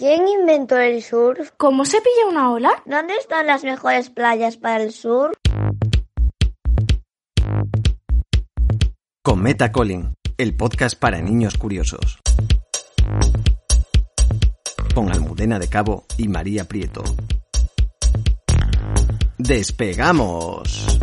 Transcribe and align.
¿Quién 0.00 0.26
inventó 0.28 0.78
el 0.78 1.02
surf? 1.02 1.50
¿Cómo 1.58 1.84
se 1.84 1.98
pilla 2.00 2.30
una 2.30 2.50
ola? 2.50 2.70
¿Dónde 2.86 3.12
están 3.20 3.46
las 3.46 3.64
mejores 3.64 4.08
playas 4.08 4.56
para 4.56 4.82
el 4.82 4.92
surf? 4.94 5.36
Cometa 9.22 9.70
Colin, 9.70 10.14
el 10.38 10.56
podcast 10.56 10.98
para 10.98 11.20
niños 11.20 11.58
curiosos. 11.58 12.18
Con 14.94 15.12
Almudena 15.12 15.58
de 15.58 15.68
Cabo 15.68 16.06
y 16.16 16.28
María 16.28 16.64
Prieto. 16.64 17.04
¡Despegamos! 19.36 20.98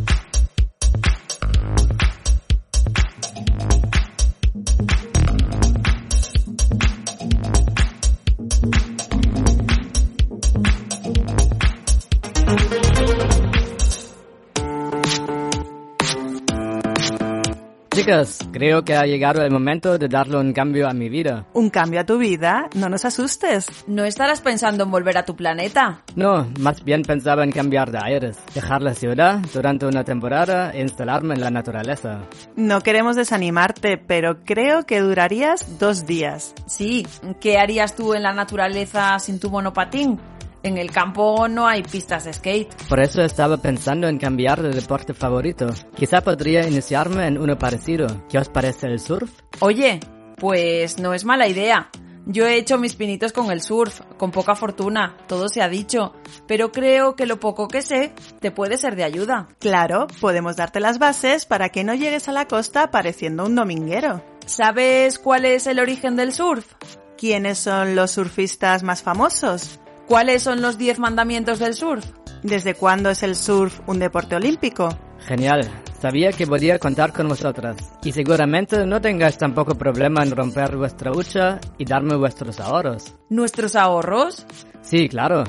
Chicas, 18.08 18.40
creo 18.54 18.86
que 18.86 18.96
ha 18.96 19.06
llegado 19.06 19.44
el 19.44 19.52
momento 19.52 19.98
de 19.98 20.08
darle 20.08 20.38
un 20.38 20.54
cambio 20.54 20.88
a 20.88 20.94
mi 20.94 21.10
vida. 21.10 21.46
¿Un 21.52 21.70
cambio 21.70 22.00
a 22.00 22.06
tu 22.06 22.18
vida? 22.18 22.70
No 22.74 22.88
nos 22.88 23.04
asustes. 23.04 23.68
¿No 23.86 24.06
estarás 24.06 24.40
pensando 24.40 24.86
en 24.86 24.92
volver 24.92 25.18
a 25.18 25.26
tu 25.26 25.36
planeta? 25.36 26.04
No, 26.16 26.48
más 26.62 26.86
bien 26.86 27.02
pensaba 27.02 27.44
en 27.44 27.52
cambiar 27.52 27.92
de 27.92 28.00
aires, 28.02 28.38
dejar 28.56 28.82
la 28.82 28.94
ciudad 28.94 29.40
durante 29.54 29.88
una 29.88 30.06
temporada 30.06 30.72
e 30.72 30.84
instalarme 30.84 31.34
en 31.34 31.42
la 31.42 31.52
naturaleza. 31.52 32.22
No 32.56 32.80
queremos 32.80 33.18
desanimarte, 33.18 33.98
pero 33.98 34.42
creo 34.46 34.86
que 34.86 35.02
durarías 35.02 35.78
dos 35.78 36.06
días. 36.06 36.56
Sí, 36.66 37.06
¿qué 37.42 37.58
harías 37.58 37.98
tú 37.98 38.14
en 38.14 38.24
la 38.24 38.32
naturaleza 38.32 39.20
sin 39.20 39.38
tu 39.38 39.50
monopatín? 39.50 40.18
En 40.68 40.78
el 40.78 40.92
campo 40.92 41.48
no 41.48 41.66
hay 41.66 41.82
pistas 41.82 42.26
de 42.26 42.34
skate. 42.34 42.76
Por 42.90 43.00
eso 43.00 43.22
estaba 43.22 43.56
pensando 43.56 44.10
en 44.10 44.18
cambiar 44.18 44.62
de 44.62 44.72
deporte 44.72 45.14
favorito. 45.14 45.68
Quizá 45.96 46.20
podría 46.20 46.68
iniciarme 46.68 47.26
en 47.26 47.38
uno 47.38 47.58
parecido. 47.58 48.26
¿Qué 48.28 48.38
os 48.38 48.50
parece 48.50 48.88
el 48.88 49.00
surf? 49.00 49.32
Oye, 49.62 50.02
pues 50.36 51.00
no 51.00 51.14
es 51.14 51.24
mala 51.24 51.48
idea. 51.48 51.90
Yo 52.26 52.46
he 52.46 52.58
hecho 52.58 52.78
mis 52.78 52.96
pinitos 52.96 53.32
con 53.32 53.50
el 53.50 53.62
surf, 53.62 54.02
con 54.18 54.32
poca 54.32 54.56
fortuna, 54.56 55.16
todo 55.26 55.48
se 55.48 55.62
ha 55.62 55.70
dicho, 55.70 56.14
pero 56.46 56.74
creo 56.74 57.16
que 57.16 57.26
lo 57.26 57.40
poco 57.40 57.70
que 57.70 57.82
sé 57.82 58.12
te 58.42 58.52
puede 58.52 58.78
ser 58.78 58.98
de 58.98 59.06
ayuda. 59.06 59.48
Claro, 59.60 60.08
podemos 60.20 60.58
darte 60.58 60.82
las 60.82 61.00
bases 61.00 61.46
para 61.46 61.70
que 61.70 61.86
no 61.86 61.94
llegues 61.94 62.28
a 62.28 62.34
la 62.34 62.46
costa 62.46 62.92
pareciendo 62.92 63.46
un 63.46 63.56
dominguero. 63.56 64.22
¿Sabes 64.46 65.18
cuál 65.18 65.46
es 65.46 65.66
el 65.66 65.80
origen 65.80 66.18
del 66.18 66.34
surf? 66.34 66.74
¿Quiénes 67.18 67.58
son 67.58 67.96
los 67.96 68.12
surfistas 68.12 68.84
más 68.84 69.02
famosos? 69.02 69.80
¿Cuáles 70.08 70.42
son 70.42 70.62
los 70.62 70.78
10 70.78 71.00
mandamientos 71.00 71.60
del 71.60 71.74
surf? 71.74 72.06
¿Desde 72.42 72.76
cuándo 72.76 73.10
es 73.10 73.24
el 73.24 73.36
surf 73.36 73.82
un 73.88 74.00
deporte 74.00 74.38
olímpico? 74.38 74.88
Genial, 75.20 75.70
sabía 76.00 76.32
que 76.32 76.48
podía 76.48 76.80
contar 76.80 77.12
con 77.12 77.28
vosotras. 77.28 77.76
Y 78.06 78.14
seguramente 78.14 78.86
no 78.86 79.02
tengáis 79.02 79.38
tampoco 79.38 79.76
problema 79.76 80.24
en 80.24 80.32
romper 80.32 80.78
vuestra 80.78 81.12
hucha 81.12 81.60
y 81.78 81.84
darme 81.84 82.16
vuestros 82.16 82.58
ahorros. 82.62 83.16
¿Nuestros 83.30 83.76
ahorros? 83.76 84.46
Sí, 84.82 85.10
claro. 85.10 85.44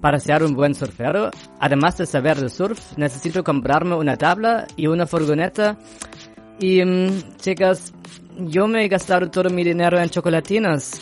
Para 0.00 0.18
ser 0.18 0.42
un 0.42 0.54
buen 0.54 0.74
surfero, 0.74 1.30
además 1.60 1.96
de 1.98 2.06
saber 2.06 2.40
de 2.40 2.48
surf, 2.48 2.98
necesito 2.98 3.44
comprarme 3.44 3.94
una 3.94 4.16
tabla 4.16 4.66
y 4.74 4.88
una 4.88 5.06
furgoneta. 5.06 5.78
Y, 6.58 6.84
mm, 6.84 7.36
chicas, 7.36 7.92
yo 8.36 8.66
me 8.66 8.84
he 8.84 8.88
gastado 8.88 9.30
todo 9.30 9.48
mi 9.48 9.62
dinero 9.62 10.00
en 10.00 10.10
chocolatinas. 10.10 11.00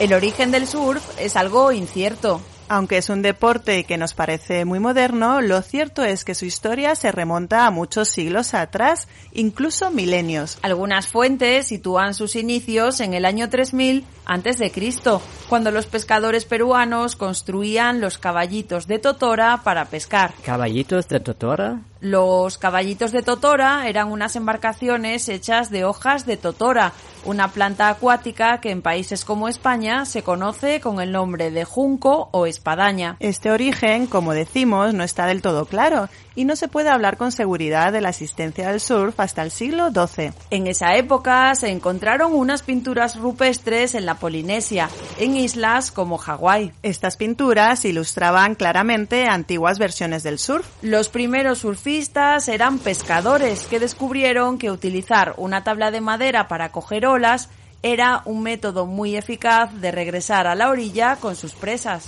El 0.00 0.12
origen 0.12 0.50
del 0.50 0.66
surf 0.66 1.02
es 1.20 1.36
algo 1.36 1.70
incierto. 1.70 2.40
Aunque 2.68 2.96
es 2.96 3.10
un 3.10 3.22
deporte 3.22 3.84
que 3.84 3.96
nos 3.96 4.12
parece 4.12 4.64
muy 4.64 4.80
moderno, 4.80 5.40
lo 5.40 5.62
cierto 5.62 6.02
es 6.02 6.24
que 6.24 6.34
su 6.34 6.46
historia 6.46 6.96
se 6.96 7.12
remonta 7.12 7.66
a 7.66 7.70
muchos 7.70 8.08
siglos 8.08 8.54
atrás, 8.54 9.06
incluso 9.32 9.90
milenios. 9.90 10.58
Algunas 10.62 11.06
fuentes 11.06 11.68
sitúan 11.68 12.14
sus 12.14 12.34
inicios 12.34 13.00
en 13.00 13.14
el 13.14 13.24
año 13.24 13.50
3000 13.50 14.04
antes 14.24 14.58
de 14.58 14.72
Cristo, 14.72 15.22
cuando 15.48 15.70
los 15.70 15.86
pescadores 15.86 16.44
peruanos 16.44 17.14
construían 17.14 18.00
los 18.00 18.18
caballitos 18.18 18.88
de 18.88 18.98
Totora 18.98 19.60
para 19.62 19.84
pescar. 19.84 20.34
¿Caballitos 20.42 21.06
de 21.06 21.20
Totora? 21.20 21.82
Los 22.04 22.58
caballitos 22.58 23.12
de 23.12 23.22
Totora 23.22 23.88
eran 23.88 24.12
unas 24.12 24.36
embarcaciones 24.36 25.26
hechas 25.30 25.70
de 25.70 25.86
hojas 25.86 26.26
de 26.26 26.36
Totora, 26.36 26.92
una 27.24 27.48
planta 27.48 27.88
acuática 27.88 28.60
que 28.60 28.72
en 28.72 28.82
países 28.82 29.24
como 29.24 29.48
España 29.48 30.04
se 30.04 30.22
conoce 30.22 30.82
con 30.82 31.00
el 31.00 31.12
nombre 31.12 31.50
de 31.50 31.64
junco 31.64 32.28
o 32.30 32.44
espadaña. 32.44 33.16
Este 33.20 33.50
origen, 33.50 34.06
como 34.06 34.34
decimos, 34.34 34.92
no 34.92 35.02
está 35.02 35.24
del 35.24 35.40
todo 35.40 35.64
claro 35.64 36.10
y 36.36 36.44
no 36.44 36.56
se 36.56 36.68
puede 36.68 36.90
hablar 36.90 37.16
con 37.16 37.32
seguridad 37.32 37.92
de 37.92 38.00
la 38.00 38.10
existencia 38.10 38.70
del 38.70 38.80
surf 38.80 39.18
hasta 39.20 39.42
el 39.42 39.50
siglo 39.50 39.90
XII. 39.90 40.32
En 40.50 40.66
esa 40.66 40.96
época 40.96 41.54
se 41.54 41.70
encontraron 41.70 42.34
unas 42.34 42.62
pinturas 42.62 43.16
rupestres 43.16 43.94
en 43.94 44.06
la 44.06 44.16
Polinesia, 44.16 44.88
en 45.18 45.36
islas 45.36 45.90
como 45.90 46.18
Hawái. 46.18 46.72
Estas 46.82 47.16
pinturas 47.16 47.84
ilustraban 47.84 48.54
claramente 48.54 49.26
antiguas 49.26 49.78
versiones 49.78 50.22
del 50.22 50.38
surf. 50.38 50.66
Los 50.82 51.08
primeros 51.08 51.58
surfistas 51.58 52.48
eran 52.48 52.78
pescadores 52.78 53.64
que 53.64 53.80
descubrieron 53.80 54.58
que 54.58 54.70
utilizar 54.70 55.34
una 55.36 55.64
tabla 55.64 55.90
de 55.90 56.00
madera 56.00 56.48
para 56.48 56.70
coger 56.70 57.06
olas 57.06 57.48
era 57.82 58.22
un 58.24 58.42
método 58.42 58.86
muy 58.86 59.14
eficaz 59.14 59.70
de 59.74 59.92
regresar 59.92 60.46
a 60.46 60.54
la 60.54 60.70
orilla 60.70 61.16
con 61.16 61.36
sus 61.36 61.52
presas. 61.52 62.06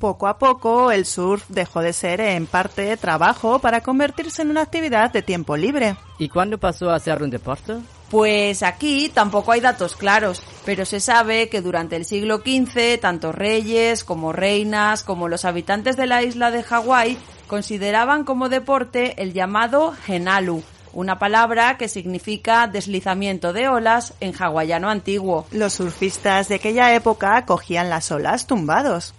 Poco 0.00 0.28
a 0.28 0.38
poco 0.38 0.90
el 0.92 1.04
surf 1.04 1.44
dejó 1.50 1.82
de 1.82 1.92
ser 1.92 2.22
en 2.22 2.46
parte 2.46 2.96
trabajo 2.96 3.58
para 3.58 3.82
convertirse 3.82 4.40
en 4.40 4.48
una 4.48 4.62
actividad 4.62 5.12
de 5.12 5.20
tiempo 5.20 5.58
libre. 5.58 5.94
¿Y 6.18 6.30
cuándo 6.30 6.56
pasó 6.56 6.88
a 6.88 6.98
ser 6.98 7.22
un 7.22 7.28
deporte? 7.28 7.74
Pues 8.08 8.62
aquí 8.62 9.10
tampoco 9.12 9.52
hay 9.52 9.60
datos 9.60 9.96
claros, 9.96 10.42
pero 10.64 10.86
se 10.86 11.00
sabe 11.00 11.50
que 11.50 11.60
durante 11.60 11.96
el 11.96 12.06
siglo 12.06 12.38
XV 12.38 12.98
tanto 12.98 13.30
reyes 13.30 14.02
como 14.02 14.32
reinas 14.32 15.04
como 15.04 15.28
los 15.28 15.44
habitantes 15.44 15.98
de 15.98 16.06
la 16.06 16.22
isla 16.22 16.50
de 16.50 16.62
Hawái 16.62 17.18
consideraban 17.46 18.24
como 18.24 18.48
deporte 18.48 19.22
el 19.22 19.34
llamado 19.34 19.92
genalu, 19.92 20.62
una 20.94 21.18
palabra 21.18 21.76
que 21.76 21.88
significa 21.88 22.66
deslizamiento 22.68 23.52
de 23.52 23.68
olas 23.68 24.14
en 24.20 24.32
hawaiano 24.34 24.88
antiguo. 24.88 25.46
Los 25.50 25.74
surfistas 25.74 26.48
de 26.48 26.54
aquella 26.54 26.94
época 26.94 27.44
cogían 27.44 27.90
las 27.90 28.10
olas 28.10 28.46
tumbados. 28.46 29.14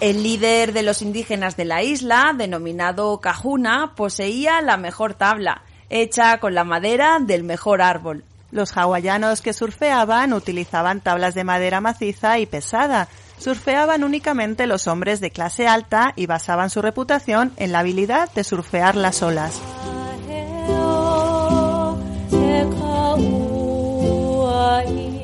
El 0.00 0.22
líder 0.22 0.74
de 0.74 0.82
los 0.82 1.00
indígenas 1.00 1.56
de 1.56 1.64
la 1.64 1.82
isla, 1.82 2.34
denominado 2.36 3.18
Kahuna, 3.18 3.94
poseía 3.96 4.60
la 4.60 4.76
mejor 4.76 5.14
tabla, 5.14 5.62
hecha 5.88 6.38
con 6.38 6.54
la 6.54 6.64
madera 6.64 7.18
del 7.18 7.44
mejor 7.44 7.80
árbol. 7.80 8.22
Los 8.50 8.76
hawaianos 8.76 9.40
que 9.40 9.54
surfeaban 9.54 10.34
utilizaban 10.34 11.00
tablas 11.00 11.34
de 11.34 11.44
madera 11.44 11.80
maciza 11.80 12.38
y 12.38 12.46
pesada. 12.46 13.08
Surfeaban 13.38 14.04
únicamente 14.04 14.66
los 14.66 14.86
hombres 14.86 15.20
de 15.20 15.30
clase 15.30 15.66
alta 15.66 16.12
y 16.14 16.26
basaban 16.26 16.68
su 16.68 16.82
reputación 16.82 17.52
en 17.56 17.72
la 17.72 17.78
habilidad 17.78 18.30
de 18.32 18.44
surfear 18.44 18.96
las 18.96 19.22
olas. 19.22 19.60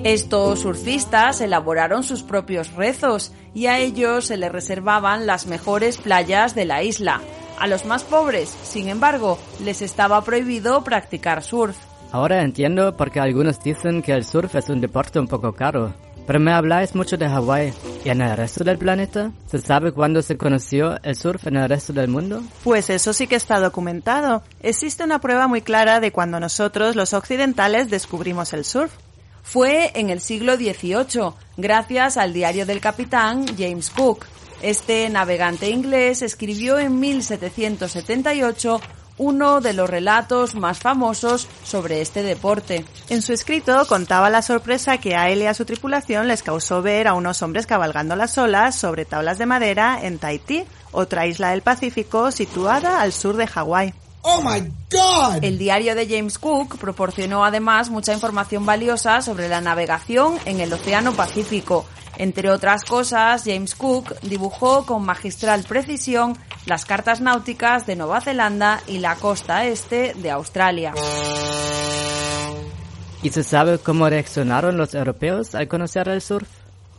Estos 0.05 0.59
surfistas 0.59 1.41
elaboraron 1.41 2.03
sus 2.03 2.25
propios 2.25 2.73
rezos 2.73 3.31
y 3.55 3.67
a 3.67 3.79
ellos 3.79 4.27
se 4.27 4.37
les 4.37 4.51
reservaban 4.51 5.27
las 5.27 5.47
mejores 5.47 5.97
playas 5.97 6.57
de 6.57 6.65
la 6.65 6.83
isla. 6.83 7.21
A 7.61 7.69
los 7.69 7.85
más 7.85 8.03
pobres, 8.03 8.49
sin 8.49 8.89
embargo, 8.89 9.39
les 9.63 9.81
estaba 9.81 10.21
prohibido 10.25 10.83
practicar 10.83 11.45
surf. 11.45 11.77
Ahora 12.11 12.43
entiendo 12.43 12.97
por 12.97 13.13
qué 13.13 13.21
algunos 13.21 13.63
dicen 13.63 14.03
que 14.03 14.13
el 14.13 14.25
surf 14.25 14.57
es 14.57 14.69
un 14.71 14.81
deporte 14.81 15.21
un 15.21 15.29
poco 15.29 15.53
caro. 15.53 15.95
Pero 16.27 16.41
me 16.41 16.53
habláis 16.53 16.97
mucho 16.97 17.17
de 17.17 17.29
Hawái. 17.29 17.73
¿Y 18.05 18.09
en 18.09 18.23
el 18.23 18.37
resto 18.37 18.65
del 18.65 18.79
planeta? 18.79 19.31
¿Se 19.47 19.59
sabe 19.59 19.93
cuándo 19.93 20.21
se 20.21 20.37
conoció 20.37 21.01
el 21.05 21.15
surf 21.15 21.47
en 21.47 21.57
el 21.57 21.69
resto 21.69 21.93
del 21.93 22.09
mundo? 22.09 22.43
Pues 22.65 22.91
eso 22.91 23.13
sí 23.13 23.29
que 23.29 23.37
está 23.37 23.61
documentado. 23.61 24.43
Existe 24.61 25.05
una 25.05 25.21
prueba 25.21 25.47
muy 25.47 25.63
clara 25.63 26.01
de 26.01 26.11
cuando 26.11 26.41
nosotros, 26.41 26.97
los 26.97 27.13
occidentales, 27.13 27.89
descubrimos 27.89 28.53
el 28.53 28.65
surf. 28.65 28.93
Fue 29.43 29.93
en 29.95 30.11
el 30.11 30.21
siglo 30.21 30.57
XVIII, 30.57 31.35
gracias 31.57 32.17
al 32.17 32.33
diario 32.33 32.65
del 32.65 32.81
capitán 32.81 33.45
James 33.59 33.91
Cook. 33.91 34.27
Este 34.63 35.09
navegante 35.11 35.69
inglés 35.69 36.23
escribió 36.23 36.79
en 36.79 37.01
1778 37.01 38.81
uno 39.19 39.61
de 39.61 39.73
los 39.73 39.91
relatos 39.91 40.55
más 40.55 40.79
famosos 40.79 41.49
sobre 41.65 42.01
este 42.01 42.23
deporte. 42.23 42.85
En 43.09 43.23
su 43.23 43.33
escrito 43.33 43.87
contaba 43.87 44.31
la 44.31 44.43
sorpresa 44.43 44.99
que 44.99 45.17
a 45.17 45.29
él 45.31 45.43
y 45.43 45.47
a 45.47 45.55
su 45.55 45.65
tripulación 45.65 46.29
les 46.29 46.43
causó 46.43 46.83
ver 46.83 47.09
a 47.09 47.15
unos 47.15 47.43
hombres 47.43 47.67
cabalgando 47.67 48.17
las 48.17 48.39
olas 48.39 48.75
sobre 48.75 49.05
tablas 49.05 49.39
de 49.39 49.47
madera 49.47 49.99
en 50.03 50.19
Tahití, 50.19 50.65
otra 50.93 51.27
isla 51.27 51.51
del 51.51 51.63
Pacífico 51.63 52.31
situada 52.31 53.01
al 53.01 53.13
sur 53.13 53.37
de 53.37 53.47
Hawái. 53.47 53.95
Oh 54.25 54.41
my 54.41 54.61
God! 54.89 55.43
El 55.43 55.59
diario 55.59 55.97
de 55.97 56.07
James 56.09 56.39
Cook 56.39 56.79
proporcionó 56.79 57.45
además 57.45 57.91
mucha 57.91 58.13
información 58.13 58.65
valiosa 58.65 59.21
sobre 59.21 59.49
la 59.49 59.61
navegación 59.61 60.39
en 60.45 60.61
el 60.61 60.73
Océano 60.73 61.13
Pacífico. 61.13 61.85
Entre 62.19 62.49
otras 62.49 62.85
cosas, 62.85 63.43
James 63.45 63.75
Cook 63.75 64.15
dibujó 64.23 64.87
con 64.87 65.05
magistral 65.05 65.65
precisión 65.65 66.39
las 66.67 66.85
cartas 66.85 67.21
náuticas 67.21 67.85
de 67.87 67.97
Nueva 67.97 68.21
Zelanda 68.21 68.81
y 68.87 68.99
la 68.99 69.17
costa 69.17 69.65
este 69.67 70.15
de 70.15 70.31
Australia. 70.31 70.95
¿Y 73.25 73.31
se 73.31 73.43
sabe 73.43 73.79
cómo 73.79 74.09
reaccionaron 74.09 74.77
los 74.77 74.95
europeos 74.95 75.57
al 75.57 75.67
conocer 75.67 76.09
el 76.09 76.21
surf? 76.21 76.49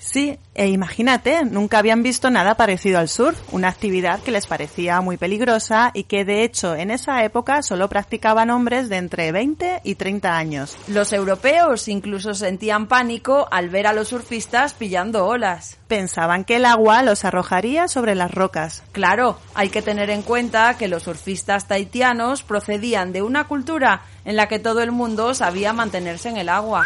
Sí, 0.03 0.37
e 0.53 0.67
imagínate, 0.67 1.45
nunca 1.45 1.79
habían 1.79 2.03
visto 2.03 2.29
nada 2.29 2.55
parecido 2.55 2.99
al 2.99 3.07
surf, 3.07 3.39
una 3.53 3.69
actividad 3.69 4.19
que 4.19 4.31
les 4.31 4.47
parecía 4.47 4.99
muy 4.99 5.15
peligrosa 5.15 5.91
y 5.93 6.03
que 6.03 6.25
de 6.25 6.43
hecho 6.43 6.75
en 6.75 6.91
esa 6.91 7.23
época 7.23 7.63
solo 7.63 7.87
practicaban 7.87 8.49
hombres 8.49 8.89
de 8.89 8.97
entre 8.97 9.31
20 9.31 9.79
y 9.81 9.95
30 9.95 10.37
años. 10.37 10.77
Los 10.89 11.13
europeos 11.13 11.87
incluso 11.87 12.33
sentían 12.33 12.87
pánico 12.87 13.47
al 13.49 13.69
ver 13.69 13.87
a 13.87 13.93
los 13.93 14.09
surfistas 14.09 14.73
pillando 14.73 15.25
olas. 15.25 15.77
Pensaban 15.87 16.43
que 16.43 16.57
el 16.57 16.65
agua 16.65 17.01
los 17.01 17.23
arrojaría 17.23 17.87
sobre 17.87 18.13
las 18.13 18.29
rocas. 18.29 18.83
Claro, 18.91 19.39
hay 19.55 19.69
que 19.69 19.81
tener 19.81 20.09
en 20.09 20.21
cuenta 20.21 20.77
que 20.77 20.89
los 20.89 21.03
surfistas 21.03 21.69
taitianos 21.69 22.43
procedían 22.43 23.13
de 23.13 23.21
una 23.21 23.45
cultura 23.45 24.01
en 24.25 24.35
la 24.35 24.49
que 24.49 24.59
todo 24.59 24.81
el 24.81 24.91
mundo 24.91 25.33
sabía 25.33 25.71
mantenerse 25.71 26.27
en 26.27 26.37
el 26.37 26.49
agua. 26.49 26.83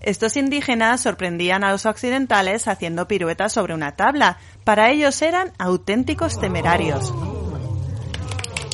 Estos 0.00 0.36
indígenas 0.36 1.00
sorprendían 1.00 1.64
a 1.64 1.72
los 1.72 1.86
occidentales 1.86 2.68
haciendo 2.68 3.08
piruetas 3.08 3.52
sobre 3.52 3.74
una 3.74 3.96
tabla. 3.96 4.38
Para 4.64 4.90
ellos 4.90 5.20
eran 5.22 5.52
auténticos 5.58 6.38
temerarios. 6.38 7.12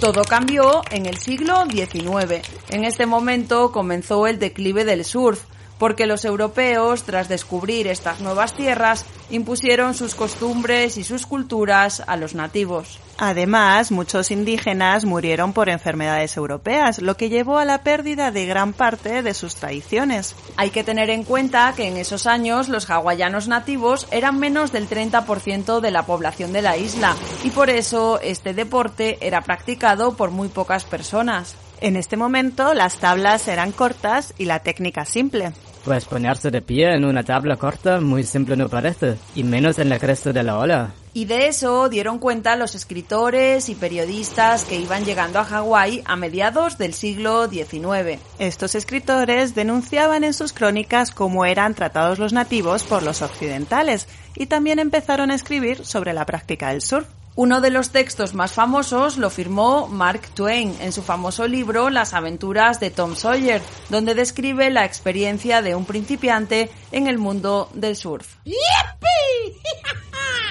Todo 0.01 0.23
cambió 0.25 0.83
en 0.91 1.07
el 1.07 1.17
siglo 1.17 1.65
XIX. 1.65 2.47
En 2.69 2.85
este 2.85 3.07
momento 3.07 3.73
comenzó 3.73 4.27
el 4.27 4.39
declive 4.39 4.85
del 4.85 5.05
surf, 5.05 5.45
porque 5.79 6.07
los 6.07 6.25
europeos, 6.25 7.03
tras 7.03 7.29
descubrir 7.29 7.87
estas 7.87 8.21
nuevas 8.21 8.55
tierras, 8.55 9.05
impusieron 9.31 9.95
sus 9.95 10.15
costumbres 10.15 10.97
y 10.97 11.05
sus 11.05 11.27
culturas 11.27 12.03
a 12.07 12.17
los 12.17 12.35
nativos. 12.35 13.01
Además, 13.17 13.93
muchos 13.93 14.31
indígenas 14.31 15.05
murieron 15.05 15.53
por 15.53 15.69
enfermedades 15.69 16.37
europeas, 16.37 17.01
lo 17.01 17.17
que 17.17 17.29
llevó 17.29 17.59
a 17.59 17.65
la 17.65 17.83
pérdida 17.83 18.33
de 18.33 18.47
gran 18.47 18.73
parte 18.73 19.23
de 19.23 19.35
sus 19.35 19.55
tradiciones. 19.55 20.35
Hay 20.57 20.71
que 20.71 20.85
tener 20.85 21.11
en 21.11 21.23
cuenta 21.23 21.73
que 21.77 21.87
en 21.87 21.97
esos 21.97 22.27
años 22.27 22.69
los 22.69 22.91
hawaianos 22.91 23.47
nativos 23.47 24.09
eran 24.11 24.39
menos 24.39 24.73
del 24.73 24.89
30% 24.89 25.81
de 25.81 25.91
la 25.91 26.07
población 26.07 26.53
de 26.53 26.63
la 26.63 26.77
isla 26.77 27.15
y 27.45 27.51
por 27.51 27.71
eso 27.71 28.19
este 28.21 28.53
deporte 28.53 29.19
era 29.21 29.43
practicado 29.43 30.17
por 30.17 30.31
muy 30.31 30.49
pocas 30.49 30.85
personas. 30.85 31.57
En 31.85 31.97
este 31.97 32.17
momento 32.17 32.73
las 32.73 32.97
tablas 32.97 33.47
eran 33.47 33.71
cortas 33.71 34.33
y 34.39 34.47
la 34.47 34.61
técnica 34.61 35.05
simple. 35.05 35.53
Pues 35.85 36.07
ponerse 36.07 36.51
de 36.51 36.63
pie 36.63 36.95
en 36.95 37.05
una 37.05 37.25
tabla 37.25 37.59
corta 37.59 38.01
muy 38.01 38.25
simple 38.25 38.57
no 38.57 38.71
parece, 38.71 39.19
y 39.35 39.45
menos 39.45 39.79
en 39.79 39.91
la 39.91 39.99
cresta 39.99 40.33
de 40.33 40.43
la 40.43 40.57
ola. 40.59 40.95
Y 41.13 41.27
de 41.27 41.47
eso 41.49 41.91
dieron 41.91 42.19
cuenta 42.19 42.57
los 42.57 42.75
escritores 42.75 43.69
y 43.69 43.75
periodistas 43.75 44.65
que 44.65 44.81
iban 44.81 45.05
llegando 45.05 45.39
a 45.39 45.45
Hawái 45.45 46.03
a 46.07 46.17
mediados 46.17 46.79
del 46.79 46.95
siglo 46.95 47.51
XIX. 47.51 48.19
Estos 48.39 48.75
escritores 48.75 49.55
denunciaban 49.55 50.25
en 50.25 50.33
sus 50.33 50.55
crónicas 50.55 51.11
cómo 51.11 51.45
eran 51.45 51.75
tratados 51.75 52.19
los 52.19 52.33
nativos 52.33 52.85
por 52.85 53.03
los 53.03 53.21
occidentales 53.21 54.09
y 54.35 54.47
también 54.47 54.79
empezaron 54.79 55.31
a 55.31 55.35
escribir 55.35 55.85
sobre 55.85 56.15
la 56.15 56.25
práctica 56.25 56.71
del 56.71 56.81
surf. 56.81 57.07
Uno 57.37 57.61
de 57.61 57.71
los 57.71 57.91
textos 57.91 58.33
más 58.33 58.53
famosos 58.53 59.19
lo 59.19 59.29
firmó 59.29 59.89
Mark 59.89 60.21
Twain 60.35 60.73
en 60.81 60.93
su 60.93 61.03
famoso 61.03 61.49
libro 61.49 61.91
Las 61.91 62.15
aventuras 62.15 62.79
de 62.79 62.91
Tom 62.91 63.17
Sawyer, 63.17 63.61
donde 63.91 64.15
describe 64.15 64.71
la 64.71 64.85
experiencia 64.85 65.61
de 65.61 65.75
un 65.75 65.85
principiante 65.85 66.71
en 66.93 67.09
el 67.09 67.19
mundo 67.19 67.69
del 67.75 67.97
surf. 67.97 68.37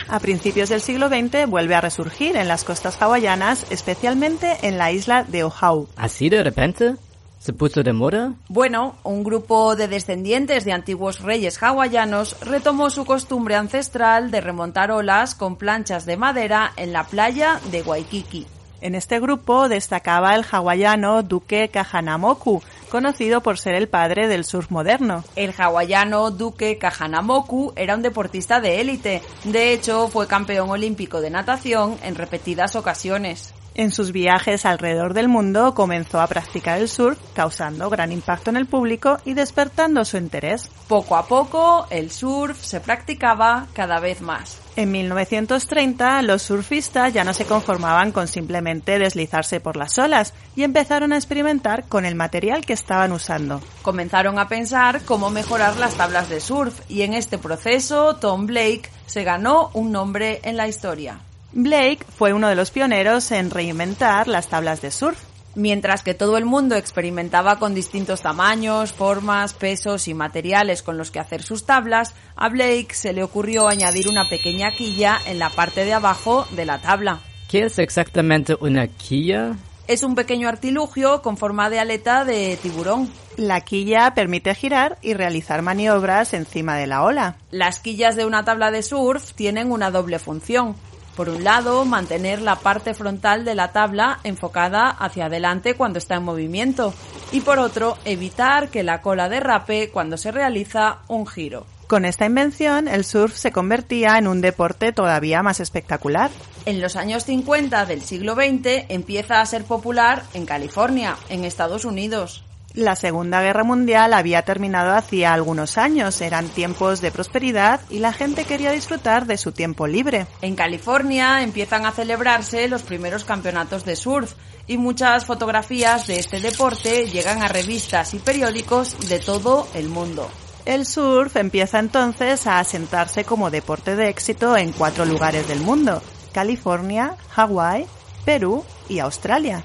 A 0.09 0.19
principios 0.19 0.67
del 0.69 0.81
siglo 0.81 1.07
XX 1.07 1.47
vuelve 1.47 1.73
a 1.73 1.81
resurgir 1.81 2.35
en 2.35 2.47
las 2.47 2.65
costas 2.65 3.01
hawaianas, 3.01 3.65
especialmente 3.71 4.57
en 4.63 4.77
la 4.77 4.91
isla 4.91 5.23
de 5.23 5.45
Oahu. 5.45 5.87
¿Así 5.95 6.29
de 6.29 6.43
repente? 6.43 6.95
¿Se 7.43 7.51
puso 7.51 7.83
de 7.83 7.91
moda? 7.91 8.35
Bueno, 8.47 8.95
un 9.03 9.21
grupo 9.21 9.75
de 9.75 9.89
descendientes 9.89 10.63
de 10.63 10.71
antiguos 10.71 11.19
reyes 11.19 11.61
hawaianos 11.61 12.39
retomó 12.39 12.89
su 12.89 13.03
costumbre 13.03 13.57
ancestral 13.57 14.31
de 14.31 14.39
remontar 14.39 14.91
olas 14.91 15.35
con 15.35 15.57
planchas 15.57 16.05
de 16.05 16.15
madera 16.15 16.71
en 16.77 16.93
la 16.93 17.03
playa 17.03 17.59
de 17.69 17.81
Waikiki. 17.81 18.47
En 18.79 18.95
este 18.95 19.19
grupo 19.19 19.67
destacaba 19.67 20.35
el 20.35 20.45
hawaiano 20.49 21.21
Duque 21.21 21.67
Kahanamoku, 21.67 22.63
conocido 22.89 23.41
por 23.41 23.57
ser 23.57 23.75
el 23.75 23.89
padre 23.89 24.29
del 24.29 24.45
surf 24.45 24.71
moderno. 24.71 25.25
El 25.35 25.53
hawaiano 25.57 26.31
Duque 26.31 26.77
Kahanamoku 26.77 27.73
era 27.75 27.95
un 27.95 28.03
deportista 28.03 28.61
de 28.61 28.79
élite. 28.79 29.21
De 29.43 29.73
hecho, 29.73 30.07
fue 30.07 30.27
campeón 30.27 30.69
olímpico 30.69 31.19
de 31.19 31.29
natación 31.29 31.97
en 32.03 32.15
repetidas 32.15 32.77
ocasiones. 32.77 33.53
En 33.75 33.89
sus 33.89 34.11
viajes 34.11 34.67
alrededor 34.67 35.15
del 35.15 35.27
mundo 35.27 35.73
comenzó 35.73 36.21
a 36.21 36.27
practicar 36.27 36.77
el 36.77 36.87
surf, 36.87 37.17
causando 37.33 37.89
gran 37.89 38.11
impacto 38.11 38.51
en 38.51 38.57
el 38.57 38.67
público 38.67 39.17
y 39.25 39.33
despertando 39.33 40.05
su 40.05 40.17
interés. 40.17 40.69
Poco 40.87 41.15
a 41.15 41.25
poco, 41.25 41.87
el 41.89 42.11
surf 42.11 42.63
se 42.63 42.79
practicaba 42.81 43.65
cada 43.73 43.99
vez 43.99 44.21
más. 44.21 44.59
En 44.75 44.91
1930, 44.91 46.21
los 46.21 46.43
surfistas 46.43 47.13
ya 47.13 47.23
no 47.23 47.33
se 47.33 47.45
conformaban 47.45 48.11
con 48.11 48.27
simplemente 48.27 48.99
deslizarse 48.99 49.59
por 49.59 49.75
las 49.75 49.97
olas 49.97 50.35
y 50.55 50.63
empezaron 50.63 51.11
a 51.11 51.15
experimentar 51.15 51.85
con 51.85 52.05
el 52.05 52.13
material 52.13 52.65
que 52.65 52.73
estaban 52.73 53.11
usando. 53.11 53.59
Comenzaron 53.81 54.37
a 54.37 54.47
pensar 54.47 55.01
cómo 55.03 55.31
mejorar 55.31 55.77
las 55.77 55.95
tablas 55.95 56.29
de 56.29 56.41
surf 56.41 56.79
y 56.89 57.01
en 57.01 57.15
este 57.15 57.39
proceso 57.39 58.17
Tom 58.17 58.45
Blake 58.45 58.89
se 59.07 59.23
ganó 59.23 59.71
un 59.73 59.91
nombre 59.91 60.41
en 60.43 60.57
la 60.57 60.67
historia. 60.67 61.19
Blake 61.53 62.03
fue 62.17 62.33
uno 62.33 62.47
de 62.47 62.55
los 62.55 62.71
pioneros 62.71 63.31
en 63.31 63.51
reinventar 63.51 64.27
las 64.27 64.47
tablas 64.47 64.81
de 64.81 64.89
surf. 64.89 65.19
Mientras 65.55 66.01
que 66.01 66.15
todo 66.15 66.37
el 66.37 66.45
mundo 66.45 66.75
experimentaba 66.75 67.59
con 67.59 67.75
distintos 67.75 68.23
tamaños, 68.23 68.91
formas, 68.91 69.53
pesos 69.53 70.07
y 70.07 70.15
materiales 70.15 70.81
con 70.81 70.97
los 70.97 71.11
que 71.11 71.19
hacer 71.19 71.43
sus 71.43 71.67
tablas, 71.67 72.15
a 72.35 72.49
Blake 72.49 72.87
se 72.93 73.13
le 73.13 73.21
ocurrió 73.21 73.67
añadir 73.67 74.07
una 74.09 74.27
pequeña 74.27 74.71
quilla 74.71 75.19
en 75.27 75.37
la 75.37 75.51
parte 75.51 75.85
de 75.85 75.93
abajo 75.93 76.47
de 76.55 76.65
la 76.65 76.79
tabla. 76.79 77.19
¿Qué 77.47 77.65
es 77.65 77.77
exactamente 77.77 78.57
una 78.59 78.87
quilla? 78.87 79.55
Es 79.87 80.01
un 80.01 80.15
pequeño 80.15 80.49
artilugio 80.49 81.21
con 81.21 81.37
forma 81.37 81.69
de 81.69 81.79
aleta 81.79 82.25
de 82.25 82.57
tiburón. 82.59 83.11
La 83.37 83.61
quilla 83.61 84.15
permite 84.15 84.55
girar 84.55 84.97
y 85.03 85.13
realizar 85.13 85.61
maniobras 85.61 86.33
encima 86.33 86.77
de 86.77 86.87
la 86.87 87.03
ola. 87.03 87.35
Las 87.51 87.79
quillas 87.79 88.15
de 88.15 88.25
una 88.25 88.43
tabla 88.43 88.71
de 88.71 88.81
surf 88.81 89.33
tienen 89.33 89.71
una 89.71 89.91
doble 89.91 90.17
función. 90.17 90.75
Por 91.15 91.29
un 91.29 91.43
lado, 91.43 91.85
mantener 91.85 92.41
la 92.41 92.55
parte 92.55 92.93
frontal 92.93 93.45
de 93.45 93.55
la 93.55 93.71
tabla 93.71 94.19
enfocada 94.23 94.89
hacia 94.89 95.25
adelante 95.25 95.75
cuando 95.75 95.99
está 95.99 96.15
en 96.15 96.23
movimiento 96.23 96.93
y 97.31 97.41
por 97.41 97.59
otro, 97.59 97.97
evitar 98.05 98.69
que 98.69 98.83
la 98.83 99.01
cola 99.01 99.29
derrape 99.29 99.89
cuando 99.89 100.17
se 100.17 100.31
realiza 100.31 100.99
un 101.07 101.25
giro. 101.25 101.65
Con 101.87 102.05
esta 102.05 102.25
invención, 102.25 102.87
el 102.87 103.03
surf 103.05 103.35
se 103.35 103.51
convertía 103.51 104.17
en 104.17 104.27
un 104.27 104.41
deporte 104.41 104.93
todavía 104.93 105.43
más 105.43 105.59
espectacular. 105.59 106.31
En 106.65 106.81
los 106.81 106.95
años 106.95 107.25
50 107.25 107.85
del 107.85 108.01
siglo 108.01 108.35
XX 108.35 108.85
empieza 108.89 109.41
a 109.41 109.45
ser 109.45 109.65
popular 109.65 110.23
en 110.33 110.45
California, 110.45 111.17
en 111.29 111.43
Estados 111.43 111.85
Unidos. 111.85 112.43
La 112.73 112.95
Segunda 112.95 113.39
Guerra 113.43 113.63
Mundial 113.63 114.13
había 114.13 114.41
terminado 114.41 114.93
hacía 114.93 115.31
algunos 115.31 115.77
años, 115.77 116.19
eran 116.21 116.49
tiempos 116.49 117.01
de 117.01 117.11
prosperidad 117.11 117.81
y 117.91 117.99
la 117.99 118.13
gente 118.13 118.45
quería 118.45 118.71
disfrutar 118.71 119.27
de 119.27 119.37
su 119.37 119.51
tiempo 119.51 119.85
libre. 119.85 120.25
En 120.41 120.55
California 120.55 121.43
empiezan 121.43 121.85
a 121.85 121.91
celebrarse 121.91 122.67
los 122.67 122.81
primeros 122.81 123.25
campeonatos 123.25 123.85
de 123.85 123.95
surf 123.95 124.33
y 124.65 124.77
muchas 124.77 125.25
fotografías 125.25 126.07
de 126.07 126.17
este 126.17 126.39
deporte 126.39 127.07
llegan 127.11 127.43
a 127.43 127.47
revistas 127.47 128.15
y 128.15 128.19
periódicos 128.19 129.07
de 129.07 129.19
todo 129.19 129.67
el 129.75 129.89
mundo. 129.89 130.27
El 130.65 130.87
surf 130.87 131.35
empieza 131.35 131.77
entonces 131.77 132.47
a 132.47 132.57
asentarse 132.57 133.23
como 133.23 133.51
deporte 133.51 133.95
de 133.95 134.09
éxito 134.09 134.57
en 134.57 134.71
cuatro 134.71 135.05
lugares 135.05 135.47
del 135.47 135.59
mundo, 135.59 136.01
California, 136.33 137.17
Hawái, 137.29 137.85
Perú 138.25 138.63
y 138.89 138.97
Australia. 138.97 139.63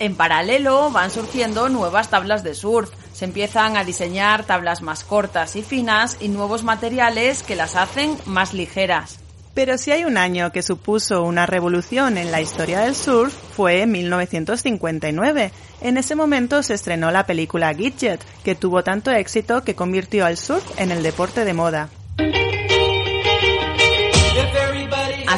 En 0.00 0.14
paralelo 0.14 0.90
van 0.90 1.10
surgiendo 1.10 1.68
nuevas 1.68 2.08
tablas 2.08 2.42
de 2.42 2.54
surf, 2.54 2.90
se 3.12 3.26
empiezan 3.26 3.76
a 3.76 3.84
diseñar 3.84 4.44
tablas 4.44 4.80
más 4.80 5.04
cortas 5.04 5.56
y 5.56 5.62
finas 5.62 6.16
y 6.20 6.28
nuevos 6.28 6.64
materiales 6.64 7.42
que 7.42 7.54
las 7.54 7.76
hacen 7.76 8.16
más 8.24 8.54
ligeras. 8.54 9.20
Pero 9.52 9.76
si 9.76 9.92
hay 9.92 10.06
un 10.06 10.16
año 10.16 10.52
que 10.52 10.62
supuso 10.62 11.22
una 11.22 11.44
revolución 11.44 12.16
en 12.16 12.32
la 12.32 12.40
historia 12.40 12.80
del 12.80 12.96
surf, 12.96 13.34
fue 13.54 13.82
en 13.82 13.92
1959. 13.92 15.52
En 15.82 15.98
ese 15.98 16.14
momento 16.14 16.62
se 16.62 16.72
estrenó 16.72 17.10
la 17.10 17.26
película 17.26 17.74
Gidget, 17.74 18.24
que 18.42 18.54
tuvo 18.54 18.82
tanto 18.82 19.10
éxito 19.10 19.64
que 19.64 19.74
convirtió 19.74 20.24
al 20.24 20.38
surf 20.38 20.64
en 20.78 20.92
el 20.92 21.02
deporte 21.02 21.44
de 21.44 21.52
moda. 21.52 21.90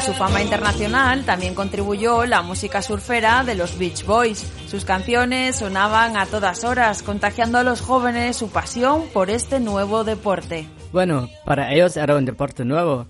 Su 0.05 0.11
fama 0.11 0.41
internacional 0.41 1.23
también 1.23 1.55
contribuyó 1.55 2.25
la 2.25 2.41
música 2.41 2.81
surfera 2.81 3.45
de 3.45 3.55
los 3.55 3.77
Beach 3.77 4.05
Boys. 4.05 4.45
Sus 4.67 4.83
canciones 4.83 5.55
sonaban 5.55 6.17
a 6.17 6.25
todas 6.25 6.65
horas, 6.65 7.01
contagiando 7.03 7.57
a 7.57 7.63
los 7.63 7.79
jóvenes 7.79 8.35
su 8.35 8.49
pasión 8.49 9.05
por 9.13 9.29
este 9.29 9.61
nuevo 9.61 10.03
deporte. 10.03 10.67
Bueno, 10.91 11.29
para 11.45 11.73
ellos 11.73 11.95
era 11.95 12.17
un 12.17 12.25
deporte 12.25 12.65
nuevo, 12.65 13.07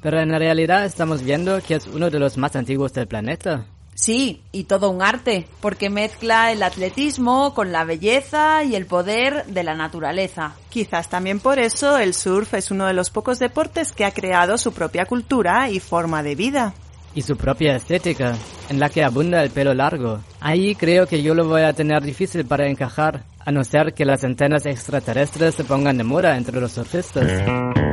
pero 0.00 0.18
en 0.18 0.30
realidad 0.30 0.84
estamos 0.84 1.22
viendo 1.22 1.60
que 1.62 1.76
es 1.76 1.86
uno 1.86 2.10
de 2.10 2.18
los 2.18 2.36
más 2.36 2.56
antiguos 2.56 2.92
del 2.92 3.06
planeta. 3.06 3.64
Sí, 3.94 4.40
y 4.52 4.64
todo 4.64 4.90
un 4.90 5.02
arte, 5.02 5.46
porque 5.60 5.90
mezcla 5.90 6.50
el 6.50 6.62
atletismo 6.62 7.54
con 7.54 7.72
la 7.72 7.84
belleza 7.84 8.64
y 8.64 8.74
el 8.74 8.86
poder 8.86 9.44
de 9.46 9.62
la 9.62 9.74
naturaleza. 9.74 10.54
Quizás 10.70 11.08
también 11.08 11.40
por 11.40 11.58
eso 11.58 11.98
el 11.98 12.14
surf 12.14 12.54
es 12.54 12.70
uno 12.70 12.86
de 12.86 12.94
los 12.94 13.10
pocos 13.10 13.38
deportes 13.38 13.92
que 13.92 14.04
ha 14.04 14.12
creado 14.12 14.56
su 14.56 14.72
propia 14.72 15.04
cultura 15.04 15.70
y 15.70 15.78
forma 15.78 16.22
de 16.22 16.34
vida. 16.34 16.74
Y 17.14 17.20
su 17.20 17.36
propia 17.36 17.76
estética, 17.76 18.34
en 18.70 18.80
la 18.80 18.88
que 18.88 19.04
abunda 19.04 19.42
el 19.42 19.50
pelo 19.50 19.74
largo. 19.74 20.20
Ahí 20.40 20.74
creo 20.74 21.06
que 21.06 21.22
yo 21.22 21.34
lo 21.34 21.46
voy 21.46 21.62
a 21.62 21.74
tener 21.74 22.02
difícil 22.02 22.46
para 22.46 22.66
encajar, 22.66 23.24
a 23.38 23.52
no 23.52 23.62
ser 23.62 23.92
que 23.92 24.06
las 24.06 24.24
antenas 24.24 24.64
extraterrestres 24.64 25.54
se 25.54 25.64
pongan 25.64 25.98
de 25.98 26.04
moda 26.04 26.38
entre 26.38 26.58
los 26.58 26.72
surfistas. 26.72 27.91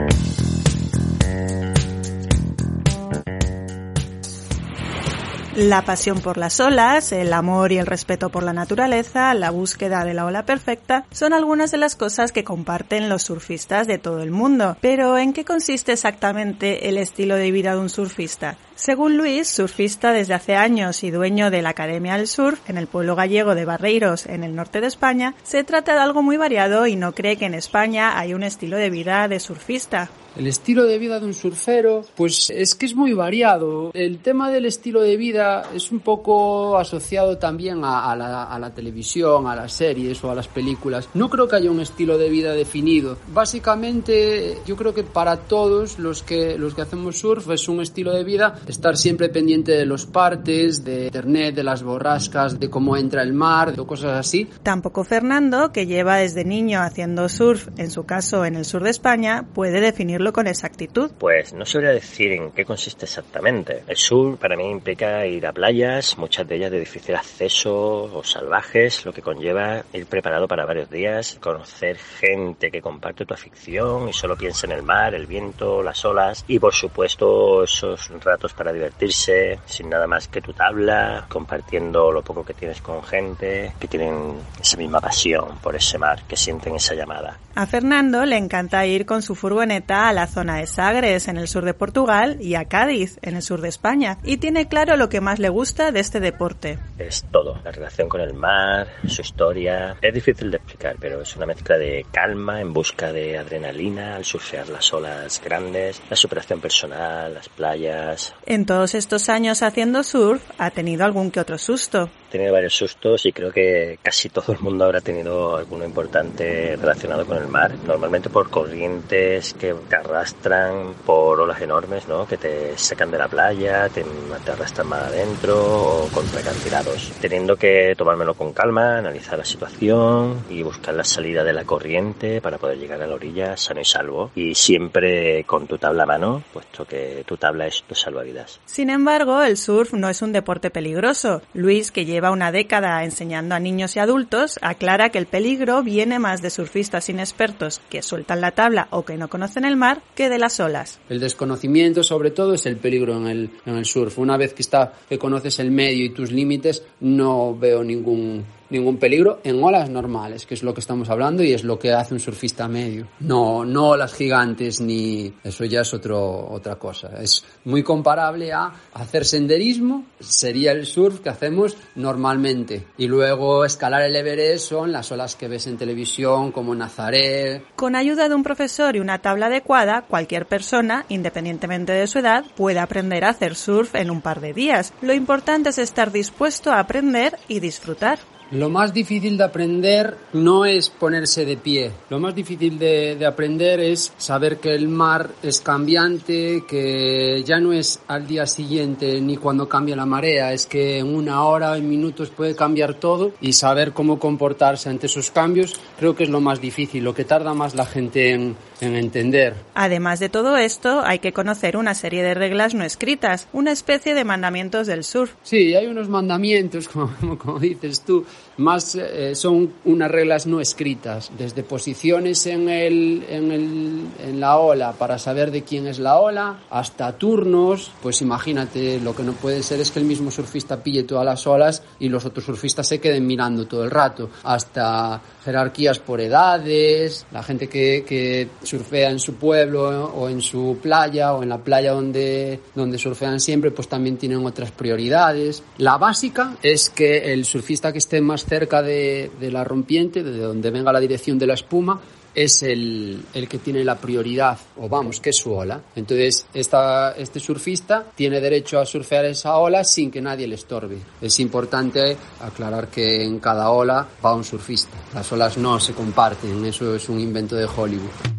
La 5.59 5.81
pasión 5.81 6.21
por 6.21 6.37
las 6.37 6.61
olas, 6.61 7.11
el 7.11 7.33
amor 7.33 7.73
y 7.73 7.79
el 7.79 7.85
respeto 7.85 8.29
por 8.29 8.43
la 8.43 8.53
naturaleza, 8.53 9.33
la 9.33 9.49
búsqueda 9.49 10.05
de 10.05 10.13
la 10.13 10.23
ola 10.23 10.45
perfecta, 10.45 11.03
son 11.11 11.33
algunas 11.33 11.69
de 11.69 11.77
las 11.77 11.97
cosas 11.97 12.31
que 12.31 12.45
comparten 12.45 13.09
los 13.09 13.23
surfistas 13.23 13.85
de 13.85 13.97
todo 13.97 14.21
el 14.21 14.31
mundo. 14.31 14.77
Pero 14.79 15.17
¿en 15.17 15.33
qué 15.33 15.43
consiste 15.43 15.91
exactamente 15.91 16.87
el 16.87 16.97
estilo 16.97 17.35
de 17.35 17.51
vida 17.51 17.73
de 17.73 17.79
un 17.79 17.89
surfista? 17.89 18.55
Según 18.75 19.17
Luis, 19.17 19.49
surfista 19.49 20.13
desde 20.13 20.33
hace 20.33 20.55
años 20.55 21.03
y 21.03 21.11
dueño 21.11 21.51
de 21.51 21.61
la 21.61 21.71
Academia 21.71 22.15
del 22.15 22.29
Surf 22.29 22.61
en 22.69 22.77
el 22.77 22.87
pueblo 22.87 23.17
gallego 23.17 23.53
de 23.53 23.65
Barreiros, 23.65 24.27
en 24.27 24.45
el 24.45 24.55
norte 24.55 24.79
de 24.79 24.87
España, 24.87 25.35
se 25.43 25.65
trata 25.65 25.93
de 25.93 25.99
algo 25.99 26.21
muy 26.21 26.37
variado 26.37 26.87
y 26.87 26.95
no 26.95 27.11
cree 27.11 27.35
que 27.35 27.47
en 27.47 27.53
España 27.53 28.17
hay 28.17 28.33
un 28.33 28.43
estilo 28.43 28.77
de 28.77 28.89
vida 28.89 29.27
de 29.27 29.41
surfista. 29.41 30.09
El 30.39 30.47
estilo 30.47 30.85
de 30.85 30.97
vida 30.99 31.19
de 31.19 31.25
un 31.25 31.33
surfero, 31.33 32.05
pues 32.15 32.49
es 32.49 32.73
que 32.73 32.85
es 32.85 32.95
muy 32.95 33.11
variado. 33.11 33.91
El 33.93 34.19
tema 34.19 34.49
del 34.49 34.65
estilo 34.67 35.01
de 35.01 35.17
vida 35.17 35.63
es 35.75 35.91
un 35.91 35.99
poco 35.99 36.77
asociado 36.77 37.37
también 37.37 37.81
a, 37.83 38.15
la, 38.15 38.57
la, 38.57 38.73
televisión, 38.73 39.47
a 39.47 39.55
las 39.57 39.73
series 39.73 40.23
o 40.23 40.31
a 40.31 40.35
las 40.35 40.47
películas. 40.47 41.09
No 41.13 41.29
creo 41.29 41.49
que 41.49 41.57
haya 41.57 41.69
un 41.69 41.81
estilo 41.81 42.17
de 42.17 42.29
vida 42.29 42.53
definido. 42.53 43.17
Básicamente, 43.33 44.59
yo 44.65 44.77
creo 44.77 44.93
que 44.93 45.03
para 45.03 45.35
todos 45.35 45.99
los 45.99 46.23
que, 46.23 46.57
los 46.57 46.73
que 46.73 46.83
hacemos 46.83 47.17
surf 47.17 47.49
es 47.49 47.67
un 47.67 47.81
estilo 47.81 48.13
de 48.13 48.23
vida 48.23 48.61
estar 48.65 48.95
siempre 48.95 49.27
pendiente 49.27 49.73
de 49.73 49.85
los 49.85 50.05
partes, 50.05 50.85
de 50.85 51.07
internet, 51.07 51.53
de 51.53 51.63
las 51.65 51.83
borrascas, 51.83 52.57
de 52.57 52.69
cómo 52.69 52.95
entra 52.95 53.23
el 53.23 53.33
mar, 53.33 53.75
de 53.75 53.85
cosas 53.85 54.17
así. 54.17 54.47
Tampoco 54.63 55.03
Fernando, 55.03 55.73
que 55.73 55.85
lleva 55.85 56.15
desde 56.15 56.45
niño 56.45 56.79
haciendo 56.79 57.27
surf, 57.27 57.67
en 57.75 57.91
su 57.91 58.05
caso 58.05 58.45
en 58.45 58.55
el 58.55 58.63
sur 58.63 58.83
de 58.83 58.91
España, 58.91 59.45
puede 59.53 59.81
definirlo 59.81 60.28
con 60.33 60.47
exactitud. 60.47 61.11
Pues 61.17 61.53
no 61.53 61.65
sabría 61.65 61.91
decir 61.91 62.31
en 62.31 62.51
qué 62.51 62.65
consiste 62.65 63.05
exactamente. 63.05 63.83
El 63.87 63.97
sur 63.97 64.37
para 64.37 64.55
mí 64.55 64.69
implica 64.69 65.25
ir 65.25 65.45
a 65.45 65.51
playas, 65.51 66.17
muchas 66.17 66.47
de 66.47 66.55
ellas 66.55 66.71
de 66.71 66.79
difícil 66.79 67.15
acceso 67.15 68.03
o 68.03 68.23
salvajes, 68.23 69.05
lo 69.05 69.13
que 69.13 69.21
conlleva 69.21 69.83
ir 69.93 70.05
preparado 70.05 70.47
para 70.47 70.65
varios 70.65 70.89
días, 70.89 71.37
conocer 71.41 71.97
gente 71.97 72.71
que 72.71 72.81
comparte 72.81 73.25
tu 73.25 73.33
afición 73.33 74.09
y 74.09 74.13
solo 74.13 74.35
piensa 74.35 74.67
en 74.67 74.73
el 74.73 74.83
mar, 74.83 75.13
el 75.13 75.27
viento, 75.27 75.83
las 75.83 76.03
olas 76.05 76.45
y 76.47 76.59
por 76.59 76.73
supuesto 76.73 77.63
esos 77.63 78.09
ratos 78.23 78.53
para 78.53 78.73
divertirse 78.73 79.59
sin 79.65 79.89
nada 79.89 80.07
más 80.07 80.27
que 80.27 80.41
tu 80.41 80.53
tabla, 80.53 81.25
compartiendo 81.27 82.11
lo 82.11 82.21
poco 82.21 82.43
que 82.43 82.53
tienes 82.53 82.81
con 82.81 83.03
gente 83.03 83.73
que 83.79 83.87
tienen 83.87 84.33
esa 84.59 84.77
misma 84.77 84.99
pasión 84.99 85.57
por 85.61 85.75
ese 85.75 85.97
mar, 85.97 86.23
que 86.27 86.35
sienten 86.35 86.75
esa 86.75 86.93
llamada. 86.95 87.37
A 87.55 87.65
Fernando 87.65 88.25
le 88.25 88.37
encanta 88.37 88.85
ir 88.85 89.05
con 89.05 89.21
su 89.21 89.35
furgoneta 89.35 90.08
a 90.09 90.13
la 90.13 90.27
zona 90.27 90.57
de 90.57 90.67
Sagres, 90.67 91.27
en 91.27 91.37
el 91.37 91.47
sur 91.47 91.65
de 91.65 91.73
Portugal, 91.73 92.37
y 92.41 92.55
a 92.55 92.65
Cádiz, 92.65 93.19
en 93.21 93.35
el 93.35 93.41
sur 93.41 93.61
de 93.61 93.69
España, 93.69 94.17
y 94.23 94.37
tiene 94.37 94.67
claro 94.67 94.97
lo 94.97 95.09
que 95.09 95.21
más 95.21 95.39
le 95.39 95.49
gusta 95.49 95.91
de 95.91 95.99
este 95.99 96.19
deporte. 96.19 96.79
Es 96.97 97.25
todo, 97.31 97.59
la 97.63 97.71
relación 97.71 98.09
con 98.09 98.21
el 98.21 98.33
mar, 98.33 98.87
su 99.07 99.21
historia. 99.21 99.97
Es 100.01 100.13
difícil 100.13 100.51
de 100.51 100.57
explicar, 100.57 100.95
pero 100.99 101.21
es 101.21 101.35
una 101.35 101.45
mezcla 101.45 101.77
de 101.77 102.05
calma 102.11 102.59
en 102.61 102.73
busca 102.73 103.13
de 103.13 103.37
adrenalina 103.37 104.15
al 104.15 104.25
surfear 104.25 104.69
las 104.69 104.91
olas 104.93 105.41
grandes, 105.43 106.01
la 106.09 106.15
superación 106.15 106.59
personal, 106.59 107.33
las 107.33 107.49
playas, 107.49 108.33
en 108.45 108.65
todos 108.65 108.95
estos 108.95 109.29
años 109.29 109.61
haciendo 109.61 110.03
surf 110.03 110.41
ha 110.57 110.71
tenido 110.71 111.05
algún 111.05 111.31
que 111.31 111.39
otro 111.39 111.57
susto. 111.57 112.09
Tenido 112.29 112.53
varios 112.53 112.75
sustos 112.75 113.25
y 113.25 113.31
creo 113.31 113.51
que 113.51 113.97
casi 114.01 114.29
todo 114.29 114.53
el 114.53 114.59
mundo 114.59 114.85
habrá 114.85 115.01
tenido 115.01 115.57
alguno 115.57 115.83
importante 115.83 116.75
relacionado 116.75 117.25
con 117.25 117.37
el 117.37 117.47
mar. 117.47 117.73
Normalmente 117.85 118.29
por 118.29 118.49
corrientes 118.49 119.53
que 119.53 119.73
te 119.73 119.95
arrastran, 119.95 120.93
por 121.05 121.39
olas 121.39 121.61
enormes, 121.61 122.07
¿no? 122.07 122.27
Que 122.27 122.37
te 122.37 122.77
sacan 122.77 123.11
de 123.11 123.17
la 123.17 123.27
playa, 123.27 123.89
te, 123.89 124.03
te 124.45 124.51
arrastran 124.51 124.87
más 124.87 125.03
adentro 125.03 125.57
o 125.59 126.07
contra 126.13 126.41
acantilados. 126.41 127.11
Teniendo 127.19 127.55
que 127.55 127.95
tomármelo 127.97 128.33
con 128.33 128.53
calma, 128.53 128.97
analizar 128.97 129.37
la 129.37 129.45
situación 129.45 130.43
y 130.49 130.61
buscar 130.61 130.93
la 130.93 131.03
salida 131.03 131.43
de 131.43 131.53
la 131.53 131.65
corriente 131.65 132.41
para 132.41 132.57
poder 132.57 132.77
llegar 132.77 133.01
a 133.01 133.07
la 133.07 133.15
orilla 133.15 133.57
sano 133.57 133.81
y 133.81 133.85
salvo. 133.85 134.31
Y 134.35 134.53
siempre 134.53 135.43
con 135.45 135.67
tu 135.67 135.77
tabla 135.77 136.03
a 136.03 136.07
mano, 136.07 136.43
puesto 136.53 136.85
que 136.85 137.23
tu 137.25 137.37
tabla 137.37 137.67
es 137.67 137.83
tu 137.83 137.95
salvavidas. 137.95 138.59
Sin 138.65 138.89
embargo, 138.89 139.41
el 139.41 139.57
surf 139.57 139.93
no 139.93 140.09
es 140.09 140.21
un 140.21 140.31
deporte 140.31 140.69
peligroso. 140.69 141.41
Luis, 141.53 141.91
que 141.91 142.05
lleva 142.05 142.18
una 142.27 142.51
década 142.51 143.03
enseñando 143.03 143.55
a 143.55 143.59
niños 143.59 143.95
y 143.95 143.99
adultos, 143.99 144.59
aclara 144.61 145.09
que 145.09 145.17
el 145.17 145.25
peligro 145.25 145.81
viene 145.81 146.19
más 146.19 146.41
de 146.41 146.49
surfistas 146.49 147.09
inexpertos 147.09 147.79
que 147.89 148.01
sueltan 148.01 148.41
la 148.41 148.51
tabla 148.51 148.87
o 148.91 149.05
que 149.05 149.17
no 149.17 149.29
conocen 149.29 149.63
el 149.63 149.77
mar 149.77 150.01
que 150.15 150.29
de 150.29 150.37
las 150.37 150.59
olas. 150.59 150.99
El 151.09 151.19
desconocimiento, 151.19 152.03
sobre 152.03 152.31
todo, 152.31 152.53
es 152.53 152.65
el 152.65 152.77
peligro 152.77 153.17
en 153.17 153.27
el, 153.27 153.49
en 153.65 153.77
el 153.77 153.85
surf. 153.85 154.19
Una 154.19 154.37
vez 154.37 154.53
que, 154.53 154.61
está, 154.61 154.93
que 155.07 155.17
conoces 155.17 155.59
el 155.59 155.71
medio 155.71 156.05
y 156.05 156.09
tus 156.09 156.31
límites, 156.31 156.83
no 156.99 157.55
veo 157.55 157.83
ningún 157.83 158.43
ningún 158.69 158.97
peligro 158.97 159.39
en 159.43 159.63
olas 159.63 159.89
normales, 159.89 160.45
que 160.45 160.53
es 160.53 160.63
lo 160.63 160.73
que 160.73 160.79
estamos 160.79 161.09
hablando 161.09 161.43
y 161.43 161.53
es 161.53 161.63
lo 161.63 161.79
que 161.79 161.93
hace 161.93 162.13
un 162.13 162.19
surfista 162.19 162.67
medio. 162.67 163.07
No, 163.19 163.65
no 163.65 163.89
olas 163.89 164.13
gigantes 164.13 164.81
ni 164.81 165.33
eso 165.43 165.65
ya 165.65 165.81
es 165.81 165.93
otro, 165.93 166.49
otra 166.51 166.75
cosa. 166.75 167.09
Es 167.21 167.43
muy 167.65 167.83
comparable 167.83 168.51
a 168.51 168.71
hacer 168.93 169.25
senderismo, 169.25 170.05
sería 170.19 170.71
el 170.71 170.85
surf 170.85 171.19
que 171.19 171.29
hacemos 171.29 171.77
normalmente. 171.95 172.85
Y 172.97 173.07
luego 173.07 173.65
escalar 173.65 174.03
el 174.03 174.15
Everest 174.15 174.69
son 174.69 174.91
las 174.91 175.11
olas 175.11 175.35
que 175.35 175.47
ves 175.47 175.67
en 175.67 175.77
televisión 175.77 176.51
como 176.51 176.75
Nazaré. 176.75 177.63
Con 177.75 177.95
ayuda 177.95 178.29
de 178.29 178.35
un 178.35 178.43
profesor 178.43 178.95
y 178.95 178.99
una 178.99 179.19
tabla 179.19 179.47
adecuada, 179.47 180.03
cualquier 180.03 180.45
persona, 180.45 181.05
independientemente 181.09 181.93
de 181.93 182.07
su 182.07 182.19
edad, 182.19 182.45
puede 182.55 182.79
aprender 182.79 183.25
a 183.25 183.29
hacer 183.29 183.55
surf 183.55 183.95
en 183.95 184.11
un 184.11 184.21
par 184.21 184.41
de 184.41 184.53
días. 184.53 184.93
Lo 185.01 185.13
importante 185.13 185.69
es 185.69 185.77
estar 185.77 186.11
dispuesto 186.11 186.71
a 186.71 186.79
aprender 186.79 187.37
y 187.47 187.59
disfrutar. 187.59 188.19
Lo 188.51 188.69
más 188.69 188.93
difícil 188.93 189.37
de 189.37 189.43
aprender 189.43 190.17
no 190.33 190.65
es 190.65 190.89
ponerse 190.89 191.45
de 191.45 191.57
pie. 191.57 191.91
Lo 192.09 192.19
más 192.19 192.33
difícil 192.33 192.79
de, 192.79 193.15
de, 193.15 193.25
aprender 193.25 193.79
es 193.79 194.11
saber 194.17 194.57
que 194.57 194.73
el 194.73 194.87
mar 194.87 195.29
es 195.43 195.61
cambiante, 195.61 196.63
que 196.67 197.43
ya 197.45 197.59
no 197.59 197.73
es 197.73 197.99
al 198.07 198.25
día 198.27 198.47
siguiente 198.47 199.21
ni 199.21 199.37
cuando 199.37 199.69
cambia 199.69 199.95
la 199.95 200.05
marea, 200.05 200.51
es 200.51 200.65
que 200.65 200.97
en 200.97 201.13
una 201.13 201.43
hora, 201.43 201.77
en 201.77 201.87
minutos 201.87 202.29
puede 202.29 202.55
cambiar 202.55 202.95
todo 202.95 203.33
y 203.39 203.53
saber 203.53 203.93
cómo 203.93 204.19
comportarse 204.19 204.89
ante 204.89 205.05
esos 205.05 205.29
cambios 205.29 205.79
creo 205.99 206.15
que 206.15 206.23
es 206.23 206.29
lo 206.29 206.41
más 206.41 206.61
difícil, 206.61 207.03
lo 207.03 207.13
que 207.13 207.25
tarda 207.25 207.53
más 207.53 207.75
la 207.75 207.85
gente 207.85 208.31
en, 208.31 208.55
en 208.81 208.95
entender. 208.95 209.53
Además 209.75 210.19
de 210.19 210.29
todo 210.29 210.57
esto, 210.57 211.01
hay 211.03 211.19
que 211.19 211.33
conocer 211.33 211.77
una 211.77 211.93
serie 211.93 212.23
de 212.23 212.33
reglas 212.33 212.73
no 212.73 212.83
escritas, 212.83 213.47
una 213.51 213.71
especie 213.71 214.13
de 214.13 214.23
mandamientos 214.23 214.87
del 214.87 215.03
surf. 215.03 215.33
Sí, 215.43 215.75
hay 215.75 215.87
unos 215.87 216.07
mandamientos, 216.07 216.87
como, 216.89 217.37
como 217.37 217.59
dices 217.59 218.01
tú, 218.01 218.25
más 218.57 218.95
eh, 218.95 219.35
son 219.35 219.73
unas 219.85 220.11
reglas 220.11 220.45
no 220.45 220.59
escritas, 220.59 221.31
desde 221.37 221.63
posiciones 221.63 222.45
en, 222.45 222.69
el, 222.69 223.25
en, 223.29 223.51
el, 223.51 224.07
en 224.19 224.39
la 224.39 224.57
ola 224.57 224.93
para 224.93 225.17
saber 225.17 225.51
de 225.51 225.63
quién 225.63 225.87
es 225.87 225.99
la 225.99 226.19
ola, 226.19 226.59
hasta 226.69 227.17
turnos, 227.17 227.91
pues 228.01 228.21
imagínate, 228.21 228.99
lo 228.99 229.15
que 229.15 229.23
no 229.23 229.33
puede 229.33 229.63
ser 229.63 229.79
es 229.79 229.91
que 229.91 229.99
el 229.99 230.05
mismo 230.05 230.29
surfista 230.31 230.83
pille 230.83 231.03
todas 231.03 231.25
las 231.25 231.47
olas 231.47 231.83
y 231.99 232.09
los 232.09 232.25
otros 232.25 232.45
surfistas 232.45 232.87
se 232.87 232.99
queden 232.99 233.25
mirando 233.25 233.65
todo 233.65 233.83
el 233.83 233.91
rato, 233.91 234.29
hasta 234.43 235.21
jerarquías 235.43 235.99
por 235.99 236.19
edades, 236.19 237.25
la 237.31 237.43
gente 237.43 237.67
que, 237.67 238.03
que 238.05 238.49
surfea 238.63 239.09
en 239.09 239.19
su 239.19 239.35
pueblo 239.35 240.05
o 240.05 240.29
en 240.29 240.41
su 240.41 240.77
playa 240.81 241.33
o 241.33 241.43
en 241.43 241.49
la 241.49 241.57
playa 241.57 241.91
donde, 241.91 242.59
donde 242.75 242.97
surfean 242.97 243.39
siempre, 243.39 243.71
pues 243.71 243.87
también 243.87 244.17
tienen 244.17 244.45
otras 244.45 244.71
prioridades. 244.71 245.63
La 245.77 245.97
básica 245.97 246.57
es 246.61 246.89
que 246.89 247.33
el 247.33 247.45
surfista 247.45 247.91
que 247.91 247.99
esté 247.99 248.21
más 248.29 248.45
cerca 248.45 248.83
de, 248.83 249.31
la 249.41 249.63
rompiente, 249.63 250.23
de 250.23 250.37
donde 250.37 250.69
venga 250.69 250.93
la 250.93 250.99
dirección 250.99 251.39
de 251.39 251.47
la 251.47 251.55
espuma, 251.55 251.99
es 252.35 252.61
el, 252.61 253.25
que 253.49 253.57
tiene 253.57 253.83
la 253.83 253.97
prioridad, 253.97 254.57
o 254.77 254.87
vamos, 254.87 255.19
que 255.19 255.31
es 255.31 255.37
su 255.37 255.51
ola. 255.51 255.81
Entonces, 255.95 256.45
este 256.53 257.39
surfista 257.39 258.05
tiene 258.15 258.39
derecho 258.39 258.79
a 258.79 258.85
surfear 258.85 259.25
esa 259.25 259.57
ola 259.57 259.83
sin 259.83 260.11
que 260.11 260.21
nadie 260.21 260.47
le 260.47 260.55
estorbe. 260.55 260.97
Es 261.19 261.39
importante 261.39 262.15
aclarar 262.41 262.87
que 262.87 263.23
en 263.23 263.39
cada 263.39 263.71
ola 263.71 264.07
va 264.23 264.35
un 264.35 264.43
surfista. 264.43 264.95
Las 265.15 265.31
olas 265.31 265.57
no 265.57 265.79
se 265.79 265.93
comparten, 265.93 266.63
eso 266.65 266.95
es 266.95 267.09
un 267.09 267.19
invento 267.19 267.55
de 267.55 267.65
Hollywood. 267.65 268.38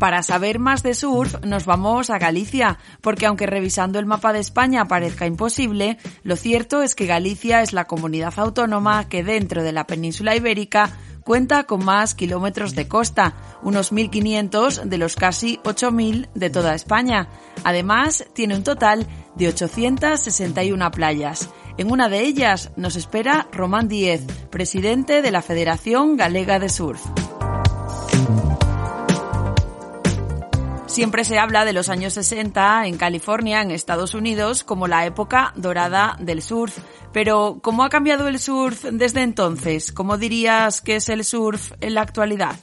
Para 0.00 0.22
saber 0.22 0.58
más 0.58 0.82
de 0.82 0.94
surf 0.94 1.44
nos 1.44 1.66
vamos 1.66 2.08
a 2.08 2.18
Galicia, 2.18 2.78
porque 3.02 3.26
aunque 3.26 3.46
revisando 3.46 3.98
el 3.98 4.06
mapa 4.06 4.32
de 4.32 4.38
España 4.38 4.88
parezca 4.88 5.26
imposible, 5.26 5.98
lo 6.22 6.36
cierto 6.36 6.80
es 6.80 6.94
que 6.94 7.04
Galicia 7.04 7.60
es 7.60 7.74
la 7.74 7.84
comunidad 7.84 8.32
autónoma 8.38 9.10
que 9.10 9.22
dentro 9.22 9.62
de 9.62 9.72
la 9.72 9.86
península 9.86 10.34
ibérica 10.34 10.90
cuenta 11.22 11.64
con 11.64 11.84
más 11.84 12.14
kilómetros 12.14 12.74
de 12.74 12.88
costa, 12.88 13.34
unos 13.62 13.92
1.500 13.92 14.84
de 14.84 14.96
los 14.96 15.16
casi 15.16 15.58
8.000 15.64 16.30
de 16.34 16.48
toda 16.48 16.74
España. 16.74 17.28
Además, 17.62 18.24
tiene 18.32 18.56
un 18.56 18.64
total 18.64 19.06
de 19.36 19.48
861 19.48 20.90
playas. 20.92 21.50
En 21.76 21.92
una 21.92 22.08
de 22.08 22.22
ellas 22.22 22.72
nos 22.74 22.96
espera 22.96 23.48
Román 23.52 23.86
Díez, 23.86 24.24
presidente 24.50 25.20
de 25.20 25.30
la 25.30 25.42
Federación 25.42 26.16
Galega 26.16 26.58
de 26.58 26.70
Surf. 26.70 27.02
Siempre 30.90 31.24
se 31.24 31.38
habla 31.38 31.64
de 31.64 31.72
los 31.72 31.88
años 31.88 32.14
60 32.14 32.88
en 32.88 32.96
California, 32.96 33.62
en 33.62 33.70
Estados 33.70 34.12
Unidos, 34.12 34.64
como 34.64 34.88
la 34.88 35.06
época 35.06 35.52
dorada 35.54 36.16
del 36.18 36.42
surf. 36.42 36.78
Pero, 37.12 37.60
¿cómo 37.62 37.84
ha 37.84 37.88
cambiado 37.88 38.26
el 38.26 38.40
surf 38.40 38.86
desde 38.90 39.22
entonces? 39.22 39.92
¿Cómo 39.92 40.18
dirías 40.18 40.80
que 40.80 40.96
es 40.96 41.08
el 41.08 41.24
surf 41.24 41.70
en 41.80 41.94
la 41.94 42.02
actualidad? 42.02 42.56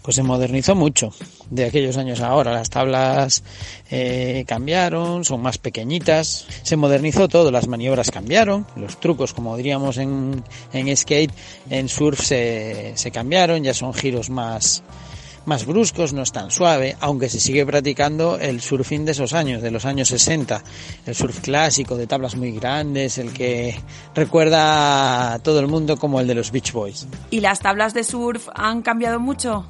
Pues 0.00 0.16
se 0.16 0.22
modernizó 0.22 0.74
mucho 0.74 1.12
de 1.50 1.66
aquellos 1.66 1.98
años 1.98 2.22
ahora. 2.22 2.52
Las 2.52 2.70
tablas 2.70 3.44
eh, 3.90 4.46
cambiaron, 4.48 5.26
son 5.26 5.42
más 5.42 5.58
pequeñitas. 5.58 6.46
Se 6.62 6.76
modernizó 6.78 7.28
todo, 7.28 7.50
las 7.50 7.68
maniobras 7.68 8.10
cambiaron, 8.10 8.66
los 8.76 8.98
trucos, 8.98 9.34
como 9.34 9.58
diríamos 9.58 9.98
en, 9.98 10.42
en 10.72 10.96
skate, 10.96 11.32
en 11.68 11.90
surf 11.90 12.18
se, 12.18 12.92
se 12.94 13.10
cambiaron, 13.10 13.62
ya 13.62 13.74
son 13.74 13.92
giros 13.92 14.30
más, 14.30 14.82
más 15.48 15.66
bruscos, 15.66 16.12
no 16.12 16.22
es 16.22 16.30
tan 16.30 16.50
suave, 16.50 16.96
aunque 17.00 17.28
se 17.28 17.40
sigue 17.40 17.66
practicando 17.66 18.38
el 18.38 18.60
surfing 18.60 19.04
de 19.04 19.12
esos 19.12 19.32
años, 19.32 19.62
de 19.62 19.70
los 19.70 19.86
años 19.86 20.08
60, 20.08 20.62
el 21.06 21.14
surf 21.14 21.40
clásico 21.40 21.96
de 21.96 22.06
tablas 22.06 22.36
muy 22.36 22.52
grandes, 22.52 23.18
el 23.18 23.32
que 23.32 23.74
recuerda 24.14 25.32
a 25.32 25.38
todo 25.40 25.58
el 25.60 25.66
mundo 25.66 25.96
como 25.96 26.20
el 26.20 26.26
de 26.26 26.34
los 26.34 26.52
Beach 26.52 26.72
Boys. 26.72 27.08
¿Y 27.30 27.40
las 27.40 27.60
tablas 27.60 27.94
de 27.94 28.04
surf 28.04 28.48
han 28.54 28.82
cambiado 28.82 29.18
mucho? 29.18 29.66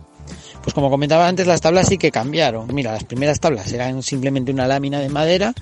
Pues 0.62 0.74
como 0.74 0.90
comentaba 0.90 1.28
antes, 1.28 1.46
las 1.46 1.60
tablas 1.60 1.86
sí 1.88 1.96
que 1.96 2.10
cambiaron. 2.10 2.74
Mira, 2.74 2.92
las 2.92 3.04
primeras 3.04 3.40
tablas 3.40 3.72
eran 3.72 4.02
simplemente 4.02 4.52
una 4.52 4.66
lámina 4.66 4.98
de 4.98 5.08
madera 5.08 5.54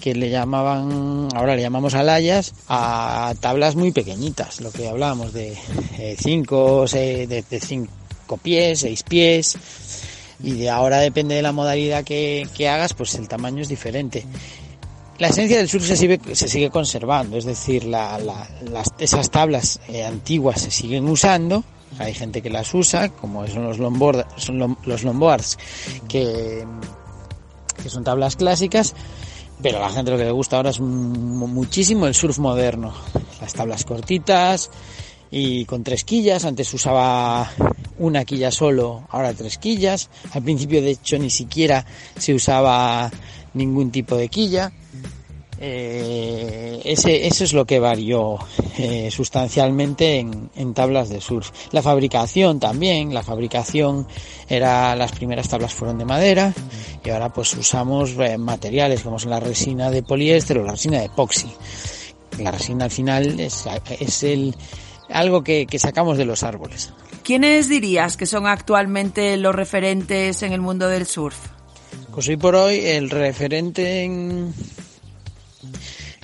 que 0.00 0.14
le 0.14 0.30
llamaban, 0.30 1.28
ahora 1.34 1.54
le 1.54 1.62
llamamos 1.62 1.94
alayas, 1.94 2.54
a 2.68 3.34
tablas 3.38 3.76
muy 3.76 3.92
pequeñitas, 3.92 4.60
lo 4.62 4.72
que 4.72 4.88
hablábamos 4.88 5.32
de 5.32 5.56
5, 6.18 6.86
eh, 6.94 7.26
de 7.28 7.60
5 7.60 7.92
pies, 8.36 8.80
seis 8.80 9.02
pies 9.02 9.56
y 10.40 10.52
de 10.52 10.70
ahora 10.70 10.98
depende 10.98 11.34
de 11.34 11.42
la 11.42 11.52
modalidad 11.52 12.04
que, 12.04 12.46
que 12.54 12.68
hagas, 12.68 12.94
pues 12.94 13.14
el 13.14 13.28
tamaño 13.28 13.62
es 13.62 13.68
diferente. 13.68 14.24
La 15.18 15.28
esencia 15.28 15.58
del 15.58 15.68
surf 15.68 15.84
se 15.84 15.96
sigue, 15.96 16.20
se 16.34 16.46
sigue 16.46 16.70
conservando, 16.70 17.36
es 17.36 17.44
decir, 17.44 17.84
la, 17.84 18.18
la, 18.18 18.48
las, 18.70 18.92
esas 18.98 19.30
tablas 19.30 19.80
eh, 19.88 20.04
antiguas 20.04 20.60
se 20.60 20.70
siguen 20.70 21.08
usando, 21.08 21.64
hay 21.98 22.14
gente 22.14 22.40
que 22.40 22.50
las 22.50 22.72
usa, 22.72 23.08
como 23.08 23.44
son 23.48 23.64
los, 23.64 23.78
longboard, 23.78 24.26
son 24.36 24.76
los 24.84 25.02
longboards, 25.02 25.58
que, 26.08 26.64
que 27.82 27.88
son 27.88 28.04
tablas 28.04 28.36
clásicas, 28.36 28.94
pero 29.60 29.78
a 29.78 29.80
la 29.80 29.90
gente 29.90 30.12
lo 30.12 30.18
que 30.18 30.24
le 30.24 30.30
gusta 30.30 30.56
ahora 30.56 30.70
es 30.70 30.78
muchísimo 30.78 32.06
el 32.06 32.14
surf 32.14 32.38
moderno, 32.38 32.94
las 33.40 33.54
tablas 33.54 33.84
cortitas, 33.84 34.70
y 35.30 35.64
con 35.64 35.84
tres 35.84 36.04
quillas. 36.04 36.44
Antes 36.44 36.72
usaba 36.74 37.50
una 37.98 38.24
quilla 38.24 38.50
solo, 38.50 39.04
ahora 39.10 39.32
tres 39.34 39.58
quillas. 39.58 40.10
Al 40.32 40.42
principio, 40.42 40.82
de 40.82 40.90
hecho, 40.90 41.18
ni 41.18 41.30
siquiera 41.30 41.84
se 42.16 42.34
usaba 42.34 43.10
ningún 43.54 43.90
tipo 43.90 44.16
de 44.16 44.28
quilla. 44.28 44.72
Eh, 45.60 46.80
ese, 46.84 47.26
eso 47.26 47.42
es 47.42 47.52
lo 47.52 47.64
que 47.64 47.80
varió 47.80 48.38
eh, 48.78 49.10
sustancialmente 49.10 50.20
en, 50.20 50.50
en, 50.54 50.72
tablas 50.72 51.08
de 51.08 51.20
surf. 51.20 51.50
La 51.72 51.82
fabricación 51.82 52.60
también, 52.60 53.12
la 53.12 53.24
fabricación 53.24 54.06
era, 54.48 54.94
las 54.94 55.10
primeras 55.10 55.48
tablas 55.48 55.74
fueron 55.74 55.98
de 55.98 56.04
madera 56.04 56.54
y 57.04 57.10
ahora 57.10 57.32
pues 57.32 57.54
usamos 57.54 58.12
eh, 58.20 58.38
materiales 58.38 59.02
como 59.02 59.18
son 59.18 59.30
la 59.30 59.40
resina 59.40 59.90
de 59.90 60.04
poliéster 60.04 60.58
o 60.58 60.62
la 60.62 60.72
resina 60.72 61.00
de 61.00 61.06
epoxi. 61.06 61.48
La 62.38 62.52
resina 62.52 62.84
al 62.84 62.92
final 62.92 63.40
es, 63.40 63.64
es 63.98 64.22
el, 64.22 64.54
algo 65.10 65.42
que, 65.42 65.66
que 65.66 65.78
sacamos 65.78 66.18
de 66.18 66.24
los 66.24 66.42
árboles. 66.42 66.92
¿Quiénes 67.22 67.68
dirías 67.68 68.16
que 68.16 68.26
son 68.26 68.46
actualmente 68.46 69.36
los 69.36 69.54
referentes 69.54 70.42
en 70.42 70.52
el 70.52 70.60
mundo 70.60 70.88
del 70.88 71.06
surf? 71.06 71.36
Pues 72.12 72.26
hoy 72.28 72.36
por 72.36 72.56
hoy 72.56 72.80
el 72.80 73.10
referente 73.10 74.02
en, 74.02 74.52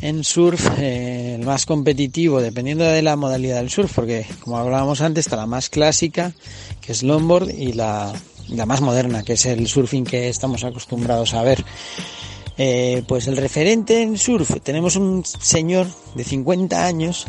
en 0.01 0.25
surf, 0.25 0.79
eh, 0.79 1.37
el 1.39 1.47
más 1.47 1.67
competitivo, 1.67 2.41
dependiendo 2.41 2.85
de 2.85 3.01
la 3.01 3.17
modalidad 3.17 3.57
del 3.57 3.71
surf, 3.71 3.93
porque 3.95 4.27
como 4.41 4.59
hablábamos 4.59 5.01
antes, 5.01 5.27
está 5.27 5.37
la 5.37 5.47
más 5.47 5.71
clásica, 5.71 6.33
que 6.81 6.93
es 6.93 7.03
longboard, 7.03 7.51
y 7.51 7.75
la, 7.75 8.13
la 8.49 8.67
más 8.67 8.81
moderna, 8.81 9.23
que 9.23 9.35
es 9.35 9.47
el 9.47 9.69
surfing 9.69 10.05
que 10.05 10.29
estamos 10.29 10.65
acostumbrados 10.65 11.35
a 11.35 11.43
ver. 11.43 11.65
Eh, 12.59 13.03
pues 13.07 13.27
el 13.27 13.37
referente 13.37 14.03
en 14.03 14.19
surf, 14.19 14.51
tenemos 14.63 14.97
un 14.97 15.25
señor 15.25 15.87
de 16.15 16.25
50 16.25 16.85
años 16.85 17.27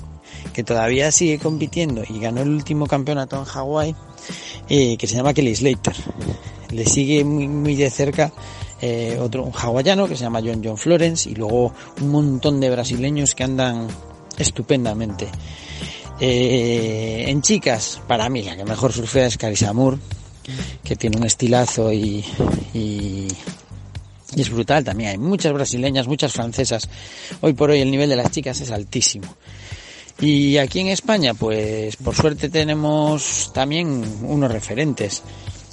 que 0.53 0.63
todavía 0.63 1.11
sigue 1.11 1.39
compitiendo 1.39 2.03
y 2.07 2.19
ganó 2.19 2.41
el 2.41 2.49
último 2.49 2.87
campeonato 2.87 3.37
en 3.37 3.45
Hawái, 3.45 3.95
eh, 4.69 4.97
que 4.97 5.07
se 5.07 5.15
llama 5.15 5.33
Kelly 5.33 5.55
Slater. 5.55 5.95
Le 6.71 6.85
sigue 6.85 7.23
muy, 7.23 7.47
muy 7.47 7.75
de 7.75 7.89
cerca 7.89 8.31
eh, 8.81 9.17
otro, 9.19 9.43
un 9.43 9.53
hawaiano 9.53 10.07
que 10.07 10.15
se 10.15 10.23
llama 10.23 10.41
John 10.43 10.61
John 10.63 10.77
Florence 10.77 11.29
y 11.29 11.35
luego 11.35 11.73
un 12.01 12.09
montón 12.09 12.59
de 12.59 12.69
brasileños 12.69 13.33
que 13.33 13.43
andan 13.43 13.87
estupendamente. 14.37 15.27
Eh, 16.19 17.25
en 17.27 17.41
chicas, 17.41 18.01
para 18.07 18.29
mí 18.29 18.41
la 18.43 18.55
que 18.55 18.65
mejor 18.65 18.93
surfea 18.93 19.27
es 19.27 19.37
Carissa 19.37 19.73
Moore, 19.73 19.97
que 20.83 20.95
tiene 20.95 21.17
un 21.17 21.25
estilazo 21.25 21.91
y, 21.91 22.23
y, 22.73 23.27
y 24.35 24.41
es 24.41 24.49
brutal 24.49 24.83
también. 24.83 25.11
Hay 25.11 25.17
muchas 25.17 25.53
brasileñas, 25.53 26.07
muchas 26.07 26.33
francesas. 26.33 26.89
Hoy 27.41 27.53
por 27.53 27.69
hoy 27.69 27.79
el 27.79 27.91
nivel 27.91 28.09
de 28.09 28.17
las 28.17 28.31
chicas 28.31 28.59
es 28.61 28.71
altísimo. 28.71 29.27
Y 30.19 30.57
aquí 30.57 30.79
en 30.79 30.87
España, 30.87 31.33
pues 31.33 31.97
por 31.97 32.15
suerte 32.15 32.49
tenemos 32.49 33.51
también 33.53 34.03
unos 34.23 34.51
referentes. 34.51 35.23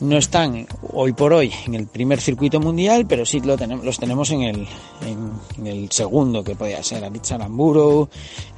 No 0.00 0.18
están 0.18 0.66
hoy 0.92 1.12
por 1.12 1.32
hoy 1.32 1.52
en 1.66 1.76
el 1.76 1.86
primer 1.86 2.20
circuito 2.20 2.58
mundial, 2.58 3.06
pero 3.06 3.24
sí 3.24 3.40
lo 3.40 3.56
los 3.56 3.98
tenemos 4.00 4.32
en 4.32 4.42
el, 4.42 4.68
en, 5.06 5.66
el 5.66 5.90
segundo, 5.92 6.42
que 6.42 6.56
podría 6.56 6.82
ser 6.82 7.04
Aritz 7.04 7.30
Aramburu, 7.30 8.08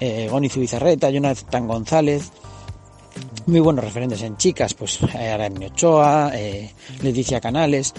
eh, 0.00 0.26
Goni 0.30 0.48
Zubizarreta, 0.48 1.10
Jonathan 1.10 1.68
González. 1.68 2.30
Muy 3.44 3.60
buenos 3.60 3.84
referentes 3.84 4.22
en 4.22 4.38
chicas, 4.38 4.72
pues 4.72 4.98
eh, 5.02 5.28
Arami 5.28 5.66
Ochoa, 5.66 6.30
eh, 6.34 6.72
Leticia 7.02 7.42
Canales 7.42 7.92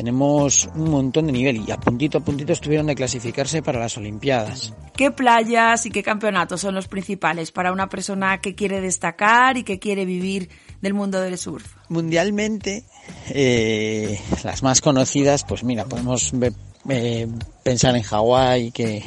tenemos 0.00 0.66
un 0.76 0.88
montón 0.88 1.26
de 1.26 1.32
nivel 1.32 1.62
y 1.68 1.70
a 1.70 1.76
puntito 1.76 2.16
a 2.16 2.20
puntito 2.22 2.54
estuvieron 2.54 2.86
de 2.86 2.94
clasificarse 2.94 3.60
para 3.60 3.78
las 3.78 3.98
Olimpiadas. 3.98 4.72
¿Qué 4.96 5.10
playas 5.10 5.84
y 5.84 5.90
qué 5.90 6.02
campeonatos 6.02 6.62
son 6.62 6.74
los 6.74 6.88
principales 6.88 7.52
para 7.52 7.70
una 7.70 7.90
persona 7.90 8.40
que 8.40 8.54
quiere 8.54 8.80
destacar 8.80 9.58
y 9.58 9.62
que 9.62 9.78
quiere 9.78 10.06
vivir 10.06 10.48
del 10.80 10.94
mundo 10.94 11.20
del 11.20 11.36
surf? 11.36 11.74
Mundialmente, 11.90 12.84
eh, 13.28 14.18
las 14.42 14.62
más 14.62 14.80
conocidas, 14.80 15.44
pues 15.44 15.64
mira, 15.64 15.84
podemos 15.84 16.30
ver, 16.32 16.54
eh, 16.88 17.28
pensar 17.62 17.94
en 17.94 18.02
Hawái, 18.02 18.70
que 18.70 19.04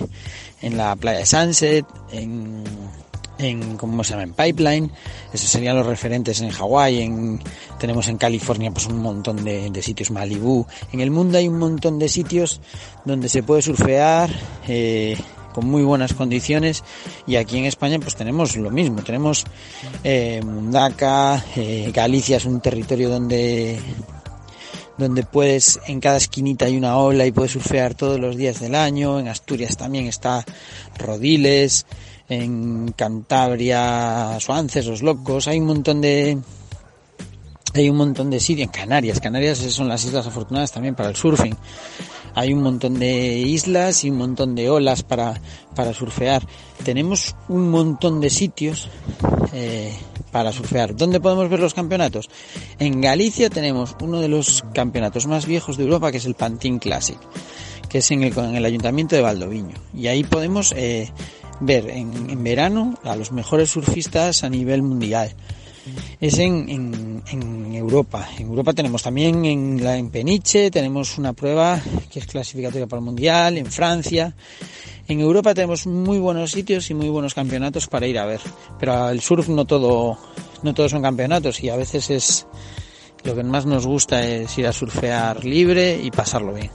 en 0.62 0.78
la 0.78 0.96
playa 0.96 1.18
de 1.18 1.26
Sunset, 1.26 1.88
en 2.12 2.63
en 3.44 3.78
¿cómo 3.78 4.04
se 4.04 4.12
llama? 4.12 4.24
en 4.24 4.34
Pipeline, 4.34 4.92
esos 5.34 5.50
serían 5.50 5.76
los 5.76 5.86
referentes 5.86 6.42
en 6.42 6.50
Hawái, 6.50 7.02
en, 7.02 7.40
tenemos 7.80 8.08
en 8.08 8.18
California 8.18 8.72
pues 8.72 8.88
un 8.88 9.02
montón 9.02 9.44
de, 9.44 9.82
sitios, 9.82 10.12
Malibu, 10.12 10.66
en 10.92 11.00
el 11.00 11.12
mundo 11.12 11.38
hay 11.38 11.48
un 11.48 11.60
montón 11.60 12.00
de 12.00 12.10
sitios 12.10 12.62
donde 13.06 13.30
se 13.30 13.44
puede 13.44 13.62
surfear, 13.62 14.30
eh, 14.68 15.18
con 15.54 15.68
muy 15.68 15.84
buenas 15.84 16.14
condiciones 16.14 16.84
y 17.26 17.38
aquí 17.38 17.58
en 17.58 17.66
España 17.66 18.00
pues 18.00 18.16
tenemos 18.16 18.58
lo 18.58 18.72
mismo, 18.72 19.02
tenemos 19.04 19.46
eh, 20.04 20.42
Mundaka, 20.44 21.44
eh, 21.56 21.92
Galicia 21.94 22.38
es 22.38 22.46
un 22.46 22.60
territorio 22.60 23.10
donde 23.10 23.80
donde 24.98 25.24
puedes 25.24 25.80
en 25.88 26.00
cada 26.00 26.18
esquinita 26.18 26.66
hay 26.66 26.78
una 26.78 26.98
ola 26.98 27.26
y 27.26 27.32
puedes 27.32 27.52
surfear 27.52 27.96
todos 27.96 28.20
los 28.20 28.36
días 28.36 28.60
del 28.60 28.76
año, 28.76 29.20
en 29.20 29.28
Asturias 29.28 29.78
también 29.78 30.06
está 30.06 30.46
Rodiles, 30.98 31.86
en 32.34 32.92
Cantabria, 32.96 34.40
Suances, 34.40 34.86
Los 34.86 35.02
Locos, 35.02 35.48
hay 35.48 35.60
un 35.60 35.68
montón 35.68 36.02
de 36.02 36.38
hay 37.76 37.90
un 37.90 37.98
montón 37.98 38.30
de 38.30 38.40
sitios 38.40 38.68
en 38.68 38.72
Canarias, 38.72 39.20
Canarias 39.20 39.58
son 39.58 39.88
las 39.88 40.06
islas 40.06 40.28
afortunadas 40.28 40.72
también 40.72 40.96
para 40.96 41.10
el 41.10 41.16
surfing 41.16 41.56
hay 42.36 42.54
un 42.54 42.62
montón 42.64 43.00
de 43.00 43.38
islas 43.38 44.04
y 44.04 44.10
un 44.10 44.18
montón 44.18 44.56
de 44.56 44.70
olas 44.70 45.04
para, 45.04 45.40
para 45.76 45.94
surfear. 45.94 46.46
Tenemos 46.84 47.36
un 47.48 47.70
montón 47.70 48.20
de 48.22 48.30
sitios 48.30 48.90
eh, 49.54 49.94
para 50.32 50.52
surfear. 50.52 50.96
¿Dónde 50.96 51.20
podemos 51.20 51.50
ver 51.50 51.60
los 51.60 51.74
campeonatos? 51.74 52.30
En 52.80 53.02
Galicia 53.02 53.50
tenemos 53.50 53.96
uno 54.02 54.20
de 54.20 54.28
los 54.28 54.64
campeonatos 54.74 55.28
más 55.28 55.46
viejos 55.46 55.78
de 55.78 55.84
Europa, 55.84 56.12
que 56.12 56.18
es 56.18 56.26
el 56.26 56.34
Pantin 56.34 56.80
Classic, 56.80 57.20
que 57.88 58.00
es 58.00 58.12
en 58.12 58.24
el, 58.24 58.38
en 58.38 58.56
el 58.56 58.66
Ayuntamiento 58.66 59.16
de 59.16 59.22
Valdoviño. 59.22 59.76
Y 59.94 60.08
ahí 60.08 60.24
podemos 60.24 60.74
eh, 60.76 61.12
ver 61.66 61.90
en, 61.90 62.44
verano 62.44 62.96
a 63.04 63.16
los 63.16 63.32
mejores 63.32 63.72
surfistas 63.72 64.44
a 64.44 64.50
nivel 64.50 64.84
mundial 64.84 65.34
es 66.20 66.40
en, 66.40 66.70
en, 66.70 67.24
en, 67.30 67.76
Europa. 67.76 68.30
En 68.38 68.48
Europa 68.48 68.74
tenemos 68.74 69.04
también 69.04 69.44
en, 69.44 69.84
la, 69.84 69.98
en 69.98 70.10
Peniche, 70.10 70.72
tenemos 70.72 71.18
una 71.18 71.34
prueba 71.34 71.82
que 72.10 72.20
es 72.20 72.26
clasificatoria 72.26 72.88
para 72.88 73.00
el 73.00 73.06
Mundial, 73.06 73.58
en 73.58 73.66
Francia. 73.66 74.34
En 75.08 75.20
Europa 75.20 75.54
tenemos 75.54 75.86
muy 75.86 76.20
buenos 76.20 76.52
sitios 76.52 76.90
y 76.90 76.94
muy 76.94 77.10
buenos 77.10 77.34
campeonatos 77.34 77.88
para 77.88 78.08
ir 78.08 78.18
a 78.18 78.26
ver. 78.26 78.40
Pero 78.80 79.10
el 79.10 79.20
surf 79.20 79.50
no 79.50 79.66
todo, 79.66 80.18
no 80.62 80.74
todos 80.74 80.92
son 80.92 81.02
campeonatos 81.02 81.62
y 81.62 81.70
a 81.70 81.76
veces 81.76 82.10
es 82.10 82.48
lo 83.24 83.36
que 83.36 83.44
más 83.44 83.66
nos 83.66 83.86
gusta 83.86 84.26
es 84.26 84.58
ir 84.58 84.68
a 84.68 84.74
surfear 84.74 85.44
libre 85.44 86.00
y 86.02 86.12
pasarlo 86.12 86.54
bien. 86.54 86.72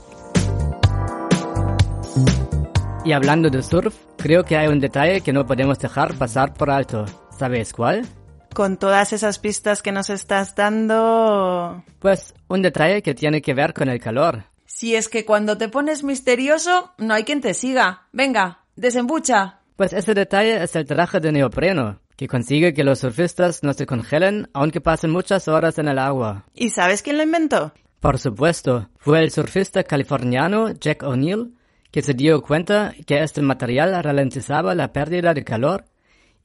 Y 3.05 3.11
hablando 3.13 3.49
de 3.49 3.63
surf, 3.63 3.95
creo 4.21 4.43
que 4.43 4.57
hay 4.57 4.67
un 4.67 4.79
detalle 4.79 5.21
que 5.21 5.33
no 5.33 5.45
podemos 5.45 5.79
dejar 5.79 6.13
pasar 6.15 6.53
por 6.53 6.69
alto. 6.69 7.05
¿Sabes 7.37 7.73
cuál? 7.73 8.05
con 8.53 8.77
todas 8.77 9.13
esas 9.13 9.39
pistas 9.39 9.81
que 9.81 9.91
nos 9.91 10.09
estás 10.09 10.55
dando... 10.55 11.83
Pues 11.99 12.33
un 12.47 12.61
detalle 12.61 13.01
que 13.01 13.13
tiene 13.13 13.41
que 13.41 13.53
ver 13.53 13.73
con 13.73 13.89
el 13.89 13.99
calor. 13.99 14.43
Si 14.65 14.95
es 14.95 15.09
que 15.09 15.25
cuando 15.25 15.57
te 15.57 15.69
pones 15.69 16.03
misterioso, 16.03 16.91
no 16.97 17.13
hay 17.13 17.23
quien 17.23 17.41
te 17.41 17.53
siga. 17.53 18.07
Venga, 18.11 18.65
desembucha. 18.75 19.59
Pues 19.75 19.93
ese 19.93 20.13
detalle 20.13 20.63
es 20.63 20.75
el 20.75 20.85
traje 20.85 21.19
de 21.19 21.31
neopreno, 21.31 21.99
que 22.15 22.27
consigue 22.27 22.73
que 22.73 22.83
los 22.83 22.99
surfistas 22.99 23.63
no 23.63 23.73
se 23.73 23.85
congelen 23.85 24.49
aunque 24.53 24.81
pasen 24.81 25.11
muchas 25.11 25.47
horas 25.47 25.77
en 25.77 25.87
el 25.87 25.99
agua. 25.99 26.45
¿Y 26.53 26.69
sabes 26.69 27.01
quién 27.01 27.17
lo 27.17 27.23
inventó? 27.23 27.73
Por 27.99 28.17
supuesto, 28.19 28.89
fue 28.97 29.21
el 29.21 29.31
surfista 29.31 29.83
californiano 29.83 30.71
Jack 30.71 31.03
O'Neill, 31.03 31.53
que 31.91 32.01
se 32.01 32.13
dio 32.13 32.41
cuenta 32.41 32.93
que 33.05 33.23
este 33.23 33.41
material 33.41 34.03
ralentizaba 34.03 34.75
la 34.75 34.93
pérdida 34.93 35.33
de 35.33 35.43
calor 35.43 35.85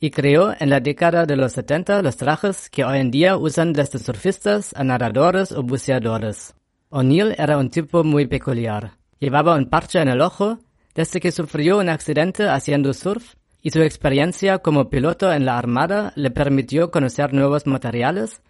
y 0.01 0.11
creó 0.11 0.55
en 0.59 0.71
la 0.71 0.81
década 0.81 1.25
de 1.25 1.37
los 1.37 1.53
70 1.53 2.03
los 2.03 2.17
trajes 2.17 2.69
que 2.71 2.85
hoy 2.85 2.99
en 2.99 3.11
día 3.11 3.37
usan 3.37 3.73
desde 3.73 3.99
surfistas 3.99 4.75
a 4.75 4.85
nadadores 4.85 5.53
o 5.53 5.63
buceadores. 5.63 6.55
O'Neill 6.91 7.35
era 7.39 7.59
un 7.59 7.71
tipo 7.71 8.05
muy 8.05 8.27
peculiar. 8.27 8.93
Llevaba 9.19 9.57
un 9.57 9.67
parche 9.67 10.01
en 10.01 10.09
el 10.09 10.21
ojo 10.21 10.59
desde 10.95 11.21
que 11.21 11.33
sufrió 11.33 11.79
un 11.79 11.89
accidente 11.89 12.49
haciendo 12.49 12.93
surf 12.93 13.35
y 13.63 13.71
su 13.71 13.81
experiencia 13.81 14.59
como 14.59 14.91
piloto 14.91 15.33
en 15.33 15.47
la 15.47 15.59
Armada 15.59 16.13
le 16.17 16.31
permitió 16.31 16.91
conocer 16.91 17.33
nuevos 17.33 17.67
materiales 17.67 18.43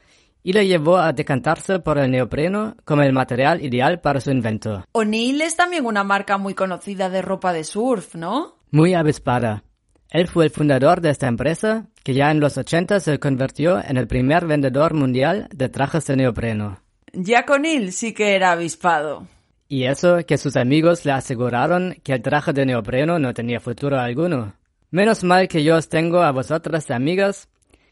y 0.44 0.52
le 0.52 0.68
llevó 0.68 0.98
a 0.98 1.12
decantarse 1.12 1.80
por 1.80 1.98
el 1.98 2.10
neopreno 2.10 2.76
como 2.84 3.02
el 3.02 3.14
material 3.14 3.64
ideal 3.64 4.00
para 4.00 4.20
su 4.20 4.30
invento. 4.30 4.84
O'Neill 4.92 5.40
es 5.40 5.56
también 5.56 5.86
una 5.86 6.04
marca 6.04 6.36
muy 6.36 6.54
conocida 6.54 7.08
de 7.08 7.22
ropa 7.22 7.52
de 7.52 7.64
surf, 7.64 8.14
¿no? 8.14 8.58
Muy 8.70 8.94
avispada. 8.94 9.64
Él 10.10 10.28
fue 10.28 10.44
el 10.44 10.50
fundador 10.50 11.00
de 11.00 11.10
esta 11.10 11.26
empresa, 11.26 11.86
que 12.04 12.14
ya 12.14 12.30
en 12.30 12.40
los 12.40 12.58
80 12.58 13.00
se 13.00 13.18
convirtió 13.18 13.82
en 13.82 13.96
el 13.96 14.06
primer 14.06 14.46
vendedor 14.46 14.92
mundial 14.92 15.48
de 15.52 15.70
trajes 15.70 16.06
de 16.06 16.16
neopreno. 16.16 16.78
Ya 17.14 17.46
con 17.46 17.64
él 17.64 17.92
sí 17.92 18.12
que 18.12 18.36
era 18.36 18.52
avispado. 18.52 19.26
Y 19.66 19.84
eso 19.84 20.18
que 20.26 20.36
sus 20.36 20.56
amigos 20.56 21.06
le 21.06 21.12
aseguraron 21.12 21.96
que 22.04 22.12
el 22.12 22.22
traje 22.22 22.52
de 22.52 22.66
neopreno 22.66 23.18
no 23.18 23.32
tenía 23.32 23.60
futuro 23.60 23.98
alguno. 23.98 24.54
Menos 24.90 25.24
mal 25.24 25.48
que 25.48 25.64
yo 25.64 25.76
os 25.76 25.88
tengo 25.88 26.20
a 26.20 26.32
vosotras 26.32 26.90
amigas 26.90 27.48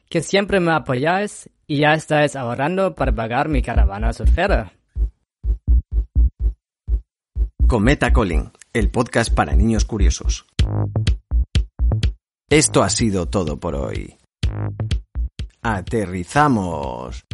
que 0.08 0.20
siempre 0.20 0.60
me 0.60 0.72
apoyáis 0.72 1.48
y 1.72 1.78
ya 1.78 1.94
estáis 1.94 2.36
ahorrando 2.36 2.94
para 2.94 3.12
pagar 3.12 3.48
mi 3.48 3.62
caravana 3.62 4.12
surfera. 4.12 4.74
Cometa 7.66 8.12
Colin, 8.12 8.52
el 8.74 8.90
podcast 8.90 9.32
para 9.32 9.56
niños 9.56 9.86
curiosos. 9.86 10.44
Esto 12.50 12.82
ha 12.82 12.90
sido 12.90 13.24
todo 13.24 13.58
por 13.58 13.74
hoy. 13.74 14.18
Aterrizamos. 15.62 17.24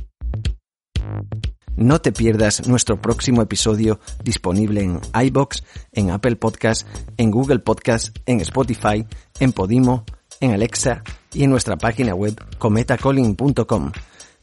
No 1.74 2.00
te 2.00 2.12
pierdas 2.12 2.68
nuestro 2.68 3.02
próximo 3.02 3.42
episodio 3.42 3.98
disponible 4.22 4.82
en 4.82 5.00
iBox, 5.20 5.64
en 5.90 6.12
Apple 6.12 6.36
Podcast, 6.36 6.86
en 7.16 7.32
Google 7.32 7.58
Podcast, 7.58 8.16
en 8.24 8.40
Spotify, 8.42 9.04
en 9.40 9.50
Podimo, 9.50 10.04
en 10.38 10.52
Alexa 10.52 11.02
y 11.32 11.42
en 11.42 11.50
nuestra 11.50 11.76
página 11.76 12.14
web 12.14 12.40
cometacolin.com. 12.58 13.90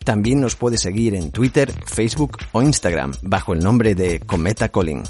También 0.05 0.39
nos 0.39 0.55
puedes 0.55 0.81
seguir 0.81 1.15
en 1.15 1.31
Twitter, 1.31 1.73
Facebook 1.87 2.37
o 2.51 2.61
Instagram 2.61 3.13
bajo 3.23 3.53
el 3.53 3.59
nombre 3.59 3.95
de 3.95 4.19
Cometa 4.19 4.69
Colin. 4.69 5.01